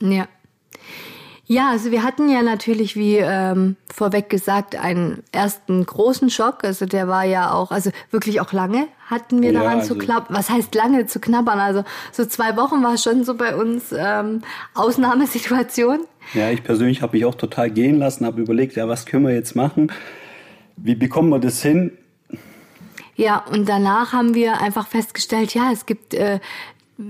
Ja. 0.00 0.26
Ja, 1.50 1.70
also 1.70 1.90
wir 1.90 2.02
hatten 2.02 2.28
ja 2.28 2.42
natürlich, 2.42 2.94
wie 2.94 3.16
ähm, 3.16 3.76
vorweg 3.90 4.28
gesagt, 4.28 4.76
einen 4.76 5.22
ersten 5.32 5.84
großen 5.84 6.28
Schock. 6.28 6.62
Also 6.62 6.84
der 6.84 7.08
war 7.08 7.24
ja 7.24 7.52
auch, 7.52 7.70
also 7.70 7.90
wirklich 8.10 8.42
auch 8.42 8.52
lange 8.52 8.86
hatten 9.06 9.40
wir 9.40 9.54
daran 9.54 9.72
ja, 9.72 9.78
also 9.78 9.94
zu 9.94 9.98
knabbern. 9.98 10.36
Was 10.36 10.50
heißt 10.50 10.74
lange 10.74 11.06
zu 11.06 11.20
knabbern? 11.20 11.58
Also 11.58 11.84
so 12.12 12.26
zwei 12.26 12.54
Wochen 12.58 12.82
war 12.82 12.98
schon 12.98 13.24
so 13.24 13.34
bei 13.34 13.56
uns 13.56 13.94
ähm, 13.96 14.42
Ausnahmesituation. 14.74 16.00
Ja, 16.34 16.50
ich 16.50 16.62
persönlich 16.62 17.00
habe 17.00 17.16
mich 17.16 17.24
auch 17.24 17.34
total 17.34 17.70
gehen 17.70 17.98
lassen, 17.98 18.26
habe 18.26 18.42
überlegt, 18.42 18.76
ja, 18.76 18.86
was 18.86 19.06
können 19.06 19.26
wir 19.26 19.32
jetzt 19.32 19.56
machen? 19.56 19.90
Wie 20.76 20.94
bekommen 20.94 21.30
wir 21.30 21.38
das 21.38 21.62
hin? 21.62 21.92
Ja, 23.16 23.42
und 23.50 23.66
danach 23.66 24.12
haben 24.12 24.34
wir 24.34 24.60
einfach 24.60 24.86
festgestellt, 24.86 25.54
ja, 25.54 25.72
es 25.72 25.86
gibt 25.86 26.12
äh, 26.12 26.40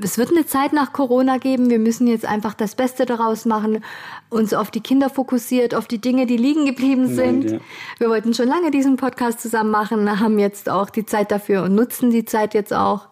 es 0.03 0.19
wird 0.19 0.31
eine 0.31 0.45
Zeit 0.45 0.75
nach 0.75 0.93
Corona 0.93 1.39
geben. 1.39 1.71
Wir 1.71 1.79
müssen 1.79 2.07
jetzt 2.07 2.27
einfach 2.27 2.53
das 2.53 2.75
Beste 2.75 3.07
daraus 3.07 3.47
machen, 3.47 3.83
uns 4.29 4.53
auf 4.53 4.71
die 4.71 4.83
Kinder 4.83 5.09
fokussiert, 5.09 5.75
auf 5.75 5.89
die 5.89 5.99
Dinge, 5.99 6.27
die 6.27 6.37
liegen 6.37 6.67
geblieben 6.67 7.09
sind. 7.09 7.45
Nein, 7.45 7.55
ja. 7.55 7.61
Wir 7.99 8.11
wollten 8.11 8.35
schon 8.35 8.49
lange 8.49 8.71
diesen 8.71 8.97
Podcast 8.97 9.41
zusammen 9.41 9.71
machen, 9.71 10.21
haben 10.21 10.39
jetzt 10.39 10.69
auch 10.69 10.91
die 10.91 11.07
Zeit 11.07 11.31
dafür 11.31 11.63
und 11.63 11.75
nutzen 11.75 12.11
die 12.11 12.27
Zeit 12.27 12.53
jetzt 12.53 12.75
auch. 12.75 13.09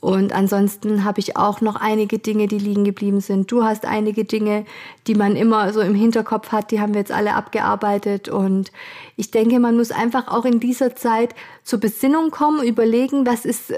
Und 0.00 0.34
ansonsten 0.34 1.04
habe 1.04 1.20
ich 1.20 1.36
auch 1.36 1.60
noch 1.60 1.76
einige 1.76 2.18
Dinge, 2.18 2.48
die 2.48 2.58
liegen 2.58 2.84
geblieben 2.84 3.20
sind. 3.20 3.50
Du 3.50 3.62
hast 3.62 3.86
einige 3.86 4.24
Dinge, 4.24 4.66
die 5.06 5.14
man 5.14 5.36
immer 5.36 5.72
so 5.72 5.80
im 5.80 5.94
Hinterkopf 5.94 6.50
hat, 6.50 6.72
die 6.72 6.80
haben 6.80 6.92
wir 6.92 7.00
jetzt 7.00 7.12
alle 7.12 7.34
abgearbeitet. 7.34 8.28
Und 8.28 8.72
ich 9.16 9.30
denke, 9.30 9.60
man 9.60 9.76
muss 9.76 9.92
einfach 9.92 10.26
auch 10.28 10.44
in 10.44 10.58
dieser 10.60 10.96
Zeit 10.96 11.34
zur 11.62 11.78
Besinnung 11.78 12.32
kommen, 12.32 12.66
überlegen, 12.66 13.24
was 13.26 13.44
ist, 13.44 13.72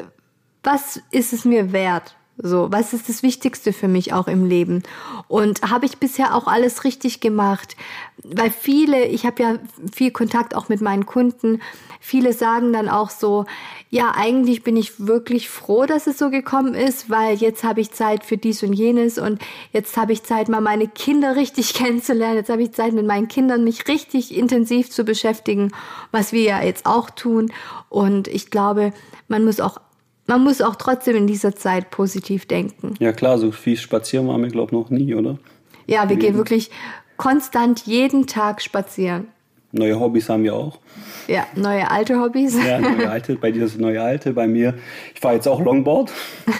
was 0.62 1.00
ist 1.10 1.34
es 1.34 1.44
mir 1.44 1.72
wert? 1.72 2.16
So, 2.36 2.72
was 2.72 2.92
ist 2.92 3.08
das 3.08 3.22
Wichtigste 3.22 3.72
für 3.72 3.86
mich 3.86 4.12
auch 4.12 4.26
im 4.26 4.44
Leben? 4.44 4.82
Und 5.28 5.62
habe 5.62 5.86
ich 5.86 5.98
bisher 5.98 6.34
auch 6.34 6.48
alles 6.48 6.82
richtig 6.82 7.20
gemacht? 7.20 7.76
Weil 8.24 8.50
viele, 8.50 9.06
ich 9.06 9.24
habe 9.24 9.42
ja 9.42 9.58
viel 9.92 10.10
Kontakt 10.10 10.56
auch 10.56 10.68
mit 10.68 10.80
meinen 10.80 11.06
Kunden, 11.06 11.62
viele 12.00 12.32
sagen 12.32 12.72
dann 12.72 12.88
auch 12.88 13.10
so, 13.10 13.46
ja, 13.88 14.12
eigentlich 14.16 14.64
bin 14.64 14.76
ich 14.76 15.06
wirklich 15.06 15.48
froh, 15.48 15.86
dass 15.86 16.08
es 16.08 16.18
so 16.18 16.28
gekommen 16.28 16.74
ist, 16.74 17.08
weil 17.08 17.36
jetzt 17.36 17.62
habe 17.62 17.80
ich 17.80 17.92
Zeit 17.92 18.24
für 18.24 18.36
dies 18.36 18.64
und 18.64 18.72
jenes 18.72 19.18
und 19.18 19.40
jetzt 19.72 19.96
habe 19.96 20.12
ich 20.12 20.24
Zeit, 20.24 20.48
mal 20.48 20.60
meine 20.60 20.88
Kinder 20.88 21.36
richtig 21.36 21.72
kennenzulernen. 21.74 22.38
Jetzt 22.38 22.50
habe 22.50 22.62
ich 22.62 22.72
Zeit, 22.72 22.94
mit 22.94 23.06
meinen 23.06 23.28
Kindern 23.28 23.62
mich 23.62 23.86
richtig 23.86 24.36
intensiv 24.36 24.90
zu 24.90 25.04
beschäftigen, 25.04 25.70
was 26.10 26.32
wir 26.32 26.42
ja 26.42 26.62
jetzt 26.62 26.84
auch 26.86 27.10
tun. 27.10 27.52
Und 27.90 28.26
ich 28.26 28.50
glaube, 28.50 28.92
man 29.28 29.44
muss 29.44 29.60
auch 29.60 29.78
man 30.26 30.42
muss 30.42 30.62
auch 30.62 30.76
trotzdem 30.76 31.16
in 31.16 31.26
dieser 31.26 31.54
Zeit 31.54 31.90
positiv 31.90 32.46
denken. 32.46 32.94
Ja 32.98 33.12
klar, 33.12 33.38
so 33.38 33.52
viel 33.52 33.76
spazieren 33.76 34.28
waren 34.28 34.42
wir, 34.42 34.50
glaube 34.50 34.68
ich, 34.68 34.72
noch 34.72 34.90
nie, 34.90 35.14
oder? 35.14 35.38
Ja, 35.86 36.08
wir 36.08 36.16
gehen 36.16 36.36
wirklich 36.36 36.70
konstant 37.16 37.86
jeden 37.86 38.26
Tag 38.26 38.62
spazieren. 38.62 39.28
Neue 39.72 39.98
Hobbys 39.98 40.28
haben 40.28 40.44
wir 40.44 40.54
auch. 40.54 40.78
Ja, 41.26 41.46
neue 41.56 41.90
alte 41.90 42.20
Hobbys. 42.20 42.56
Ja, 42.64 42.78
neue 42.78 43.10
alte, 43.10 43.34
bei 43.34 43.50
dir 43.50 43.64
ist 43.64 43.78
neue 43.78 44.00
alte, 44.00 44.32
bei 44.32 44.46
mir. 44.46 44.74
Ich 45.14 45.20
fahre 45.20 45.34
jetzt 45.34 45.48
auch 45.48 45.60
Longboard 45.60 46.12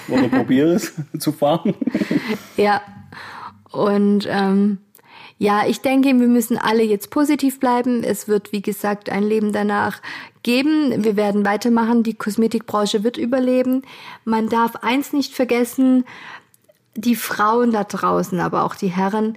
oder 0.08 0.28
probiere 0.28 0.72
es 0.72 0.94
zu 1.18 1.30
fahren. 1.30 1.74
Ja, 2.56 2.82
und 3.70 4.26
ähm, 4.28 4.78
ja, 5.38 5.66
ich 5.66 5.80
denke, 5.80 6.08
wir 6.08 6.28
müssen 6.28 6.58
alle 6.58 6.82
jetzt 6.82 7.10
positiv 7.10 7.58
bleiben. 7.58 8.04
Es 8.04 8.28
wird, 8.28 8.52
wie 8.52 8.62
gesagt, 8.62 9.10
ein 9.10 9.24
Leben 9.24 9.52
danach 9.52 10.00
geben. 10.42 11.04
Wir 11.04 11.16
werden 11.16 11.44
weitermachen. 11.44 12.02
Die 12.02 12.14
Kosmetikbranche 12.14 13.02
wird 13.02 13.18
überleben. 13.18 13.82
Man 14.24 14.48
darf 14.48 14.76
eins 14.76 15.12
nicht 15.12 15.34
vergessen, 15.34 16.04
die 16.94 17.16
Frauen 17.16 17.72
da 17.72 17.84
draußen, 17.84 18.38
aber 18.40 18.64
auch 18.64 18.76
die 18.76 18.88
Herren, 18.88 19.36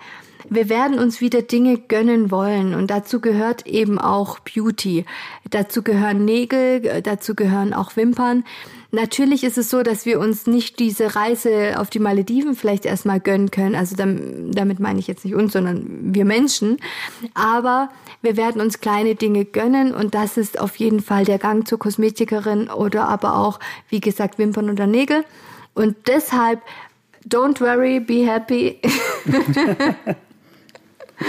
wir 0.49 0.69
werden 0.69 0.99
uns 0.99 1.19
wieder 1.19 1.41
Dinge 1.41 1.77
gönnen 1.77 2.31
wollen 2.31 2.73
und 2.73 2.89
dazu 2.89 3.19
gehört 3.19 3.65
eben 3.65 3.99
auch 3.99 4.39
Beauty. 4.39 5.05
Dazu 5.49 5.81
gehören 5.81 6.23
Nägel, 6.23 7.01
dazu 7.01 7.35
gehören 7.35 7.73
auch 7.73 7.95
Wimpern. 7.95 8.45
Natürlich 8.91 9.43
ist 9.43 9.57
es 9.57 9.69
so, 9.69 9.83
dass 9.83 10.05
wir 10.05 10.19
uns 10.19 10.47
nicht 10.47 10.79
diese 10.79 11.15
Reise 11.15 11.75
auf 11.77 11.89
die 11.89 11.99
Malediven 11.99 12.55
vielleicht 12.55 12.85
erstmal 12.85 13.19
gönnen 13.19 13.51
können. 13.51 13.75
Also 13.75 13.95
damit 13.97 14.79
meine 14.79 14.99
ich 14.99 15.07
jetzt 15.07 15.25
nicht 15.25 15.35
uns, 15.35 15.53
sondern 15.53 16.13
wir 16.13 16.23
Menschen. 16.23 16.77
Aber 17.33 17.89
wir 18.21 18.37
werden 18.37 18.61
uns 18.61 18.79
kleine 18.79 19.15
Dinge 19.15 19.43
gönnen 19.45 19.93
und 19.93 20.15
das 20.15 20.37
ist 20.37 20.59
auf 20.59 20.77
jeden 20.77 21.01
Fall 21.01 21.25
der 21.25 21.37
Gang 21.37 21.67
zur 21.67 21.79
Kosmetikerin 21.79 22.69
oder 22.69 23.07
aber 23.07 23.37
auch, 23.37 23.59
wie 23.89 23.99
gesagt, 23.99 24.37
Wimpern 24.37 24.69
oder 24.69 24.87
Nägel. 24.87 25.25
Und 25.73 25.95
deshalb, 26.07 26.61
don't 27.27 27.59
worry, 27.59 27.99
be 27.99 28.25
happy. 28.25 28.79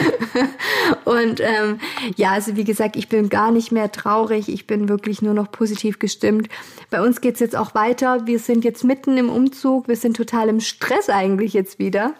und 1.05 1.41
ähm, 1.41 1.79
ja, 2.17 2.33
also 2.33 2.57
wie 2.57 2.65
gesagt, 2.65 2.97
ich 2.97 3.09
bin 3.09 3.29
gar 3.29 3.51
nicht 3.51 3.73
mehr 3.73 3.91
traurig. 3.93 4.49
Ich 4.49 4.67
bin 4.67 4.89
wirklich 4.89 5.23
nur 5.23 5.35
noch 5.35 5.51
positiv 5.51 5.99
gestimmt. 5.99 6.49
Bei 6.91 7.01
uns 7.01 7.21
geht's 7.21 7.41
jetzt 7.41 7.57
auch 7.57 7.75
weiter. 7.75 8.27
Wir 8.27 8.39
sind 8.39 8.65
jetzt 8.65 8.85
mitten 8.85 9.17
im 9.17 9.31
Umzug. 9.31 9.89
Wir 9.89 9.97
sind 9.97 10.17
total 10.17 10.49
im 10.49 10.61
Stress 10.61 11.09
eigentlich 11.09 11.53
jetzt 11.53 11.79
wieder. 11.79 12.15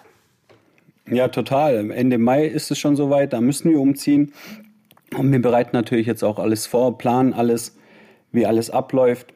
Ja, 1.07 1.29
total. 1.29 1.91
Ende 1.91 2.19
Mai 2.19 2.47
ist 2.47 2.71
es 2.71 2.79
schon 2.79 2.97
soweit. 2.97 3.33
Da 3.33 3.41
müssen 3.41 3.71
wir 3.71 3.81
umziehen. 3.81 4.33
Und 5.17 5.33
wir 5.33 5.41
bereiten 5.41 5.71
natürlich 5.73 6.07
jetzt 6.07 6.23
auch 6.23 6.39
alles 6.39 6.67
vor, 6.67 6.99
planen 6.99 7.33
alles, 7.33 7.77
wie 8.31 8.45
alles 8.45 8.69
abläuft, 8.69 9.33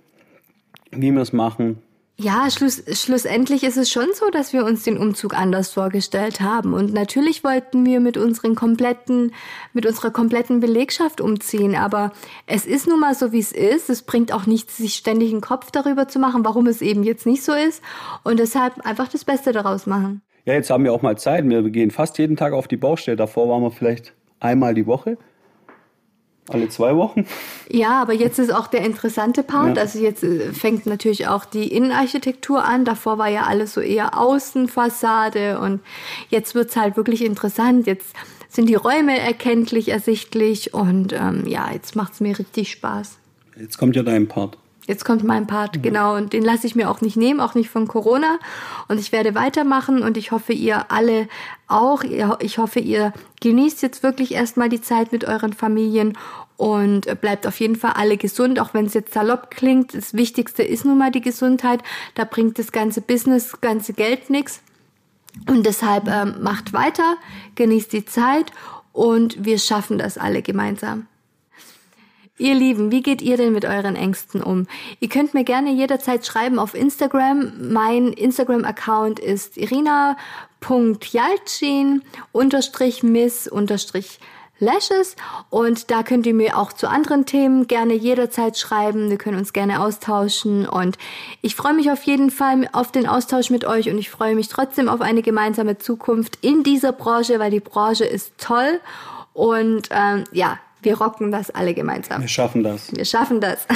wie 0.91 1.11
wir 1.13 1.23
es 1.23 1.33
machen. 1.33 1.79
Ja, 2.23 2.49
schluss, 2.51 2.85
schlussendlich 2.93 3.65
ist 3.65 3.77
es 3.77 3.91
schon 3.91 4.07
so, 4.15 4.31
dass 4.31 4.53
wir 4.53 4.65
uns 4.65 4.85
den 4.85 4.97
Umzug 4.97 5.37
anders 5.37 5.71
vorgestellt 5.71 6.41
haben. 6.41 6.73
Und 6.73 6.93
natürlich 6.93 7.43
wollten 7.43 7.85
wir 7.85 7.99
mit 7.99 8.17
unseren 8.17 8.55
kompletten, 8.55 9.33
mit 9.73 9.87
unserer 9.87 10.13
kompletten 10.13 10.61
Belegschaft 10.61 11.21
umziehen. 11.21 11.75
Aber 11.75 12.13
es 12.47 12.65
ist 12.65 12.87
nun 12.87 13.01
mal 13.01 13.17
so, 13.17 13.33
wie 13.33 13.41
es 13.41 13.51
ist. 13.51 13.91
Es 13.91 14.03
bringt 14.03 14.33
auch 14.33 14.47
nichts, 14.47 14.77
sich 14.77 14.95
ständig 14.95 15.33
einen 15.33 15.41
Kopf 15.41 15.73
darüber 15.73 16.07
zu 16.07 16.21
machen, 16.21 16.45
warum 16.45 16.69
es 16.69 16.81
eben 16.81 17.03
jetzt 17.03 17.27
nicht 17.27 17.43
so 17.43 17.55
ist. 17.55 17.83
Und 18.23 18.39
deshalb 18.39 18.87
einfach 18.87 19.09
das 19.09 19.25
Beste 19.25 19.51
daraus 19.51 19.87
machen. 19.87 20.23
Ja, 20.45 20.55
jetzt 20.55 20.71
haben 20.71 20.85
wir 20.85 20.93
auch 20.93 21.03
mal 21.03 21.19
Zeit. 21.19 21.49
Wir 21.49 21.63
gehen 21.71 21.91
fast 21.91 22.19
jeden 22.19 22.37
Tag 22.37 22.53
auf 22.53 22.69
die 22.69 22.77
Baustelle. 22.77 23.17
Davor 23.17 23.49
waren 23.49 23.63
wir 23.63 23.73
vielleicht 23.73 24.15
einmal 24.39 24.75
die 24.75 24.87
Woche. 24.87 25.19
Alle 26.49 26.69
zwei 26.69 26.97
Wochen? 26.97 27.27
Ja, 27.71 28.03
aber 28.03 28.13
jetzt 28.13 28.39
ist 28.39 28.53
auch 28.53 28.67
der 28.67 28.83
interessante 28.83 29.43
Part. 29.43 29.77
Ja. 29.77 29.83
Also 29.83 30.01
jetzt 30.01 30.25
äh, 30.25 30.53
fängt 30.53 30.87
natürlich 30.87 31.29
auch 31.29 31.45
die 31.45 31.69
Innenarchitektur 31.69 32.65
an. 32.65 32.85
Davor 32.85 33.19
war 33.19 33.29
ja 33.29 33.45
alles 33.45 33.75
so 33.75 33.81
eher 33.81 34.19
Außenfassade 34.19 35.61
und 35.61 35.81
jetzt 36.31 36.55
wird's 36.55 36.77
halt 36.77 36.97
wirklich 36.97 37.25
interessant. 37.25 37.87
Jetzt 37.87 38.15
sind 38.49 38.69
die 38.69 38.75
Räume 38.75 39.19
erkenntlich, 39.19 39.89
ersichtlich 39.89 40.75
und 40.75 41.13
ähm, 41.13 41.45
ja, 41.47 41.71
jetzt 41.73 41.95
macht's 41.95 42.21
mir 42.21 42.39
richtig 42.39 42.73
Spaß. 42.73 43.19
Jetzt 43.59 43.79
kommt 43.79 43.95
ja 43.95 44.03
dein 44.03 44.27
Part. 44.27 44.59
Jetzt 44.87 45.05
kommt 45.05 45.23
mein 45.23 45.47
Part, 45.47 45.77
mhm. 45.77 45.83
genau. 45.83 46.17
Und 46.17 46.33
den 46.33 46.43
lasse 46.43 46.67
ich 46.67 46.75
mir 46.75 46.91
auch 46.91 47.01
nicht 47.01 47.17
nehmen, 47.17 47.41
auch 47.41 47.55
nicht 47.55 47.71
von 47.71 47.87
Corona. 47.87 48.39
Und 48.89 48.99
ich 48.99 49.13
werde 49.13 49.35
weitermachen 49.35 50.03
und 50.03 50.17
ich 50.17 50.33
hoffe, 50.33 50.53
ihr 50.53 50.91
alle 50.91 51.29
auch. 51.69 52.03
Ich 52.41 52.59
hoffe, 52.59 52.81
ihr 52.81 53.13
genießt 53.41 53.83
jetzt 53.83 54.03
wirklich 54.03 54.33
erstmal 54.33 54.69
die 54.69 54.81
Zeit 54.81 55.13
mit 55.13 55.25
euren 55.25 55.53
Familien 55.53 56.19
und 56.57 57.21
bleibt 57.21 57.47
auf 57.47 57.61
jeden 57.61 57.77
Fall 57.77 57.93
alle 57.93 58.17
gesund, 58.17 58.59
auch 58.59 58.75
wenn 58.75 58.87
es 58.87 58.95
jetzt 58.95 59.15
salopp 59.15 59.51
klingt. 59.51 59.95
Das 59.95 60.15
Wichtigste 60.15 60.63
ist 60.63 60.85
nun 60.85 60.99
mal 60.99 61.11
die 61.11 61.21
Gesundheit. 61.21 61.81
Da 62.15 62.25
bringt 62.25 62.59
das 62.59 62.73
ganze 62.73 63.01
Business, 63.01 63.51
das 63.51 63.61
ganze 63.61 63.93
Geld 63.93 64.31
nichts. 64.31 64.63
Und 65.49 65.65
deshalb 65.65 66.09
ähm, 66.09 66.43
macht 66.43 66.73
weiter, 66.73 67.17
genießt 67.55 67.93
die 67.93 68.05
Zeit 68.05 68.53
und 68.93 69.45
wir 69.45 69.59
schaffen 69.59 69.99
das 69.99 70.19
alle 70.19 70.43
gemeinsam. 70.43 71.07
Ihr 72.43 72.55
Lieben, 72.57 72.91
wie 72.91 73.03
geht 73.03 73.23
ihr 73.23 73.37
denn 73.37 73.53
mit 73.53 73.65
euren 73.65 73.95
Ängsten 73.95 74.43
um? 74.43 74.67
Ihr 74.99 75.09
könnt 75.09 75.33
mir 75.33 75.45
gerne 75.45 75.71
jederzeit 75.71 76.27
schreiben 76.27 76.59
auf 76.59 76.75
Instagram. 76.75 77.53
Mein 77.73 78.09
Instagram-Account 78.09 79.21
ist 79.21 79.57
irina.jalcin 79.57 82.03
unterstrich 82.33 83.05
miss 83.05 83.47
unterstrich 83.47 84.19
Lashes 84.59 85.15
und 85.51 85.93
da 85.93 86.03
könnt 86.03 86.27
ihr 86.27 86.35
mir 86.35 86.59
auch 86.59 86.73
zu 86.73 86.89
anderen 86.89 87.27
Themen 87.27 87.69
gerne 87.69 87.95
jederzeit 87.95 88.59
schreiben. 88.59 89.09
Wir 89.09 89.19
können 89.19 89.39
uns 89.39 89.53
gerne 89.53 89.81
austauschen 89.81 90.69
und 90.69 90.99
ich 91.43 91.55
freue 91.55 91.75
mich 91.75 91.93
auf 91.93 92.03
jeden 92.03 92.33
Fall 92.33 92.69
auf 92.73 92.91
den 92.91 93.07
Austausch 93.07 93.51
mit 93.51 93.65
euch 93.65 93.89
und 93.89 93.99
ich 93.99 94.11
freue 94.11 94.35
mich 94.35 94.49
trotzdem 94.49 94.89
auf 94.89 95.01
eine 95.01 95.23
gemeinsame 95.23 95.79
Zukunft 95.79 96.39
in 96.41 96.65
dieser 96.65 96.91
Branche, 96.91 97.39
weil 97.39 97.53
die 97.53 97.61
Branche 97.61 98.05
ist 98.05 98.33
toll 98.39 98.81
und 99.33 99.91
ähm, 99.93 100.25
ja, 100.33 100.59
wir 100.83 100.99
rocken 100.99 101.31
das 101.31 101.51
alle 101.51 101.75
gemeinsam. 101.75 102.21
Wir 102.21 102.29
schaffen 102.29 102.63
das. 102.63 102.95
Wir 102.95 103.05
schaffen 103.05 103.41
das. 103.41 103.67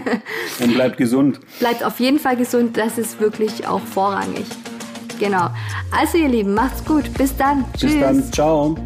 Und 0.60 0.74
bleibt 0.74 0.96
gesund. 0.96 1.40
Bleibt 1.58 1.82
auf 1.84 2.00
jeden 2.00 2.18
Fall 2.18 2.36
gesund. 2.36 2.76
Das 2.76 2.98
ist 2.98 3.20
wirklich 3.20 3.66
auch 3.66 3.80
vorrangig. 3.80 4.46
Genau. 5.18 5.50
Also 5.96 6.18
ihr 6.18 6.28
Lieben, 6.28 6.54
macht's 6.54 6.84
gut. 6.84 7.12
Bis 7.14 7.36
dann. 7.36 7.64
Bis 7.72 7.82
Tschüss. 7.82 8.00
dann. 8.00 8.32
Ciao. 8.32 8.76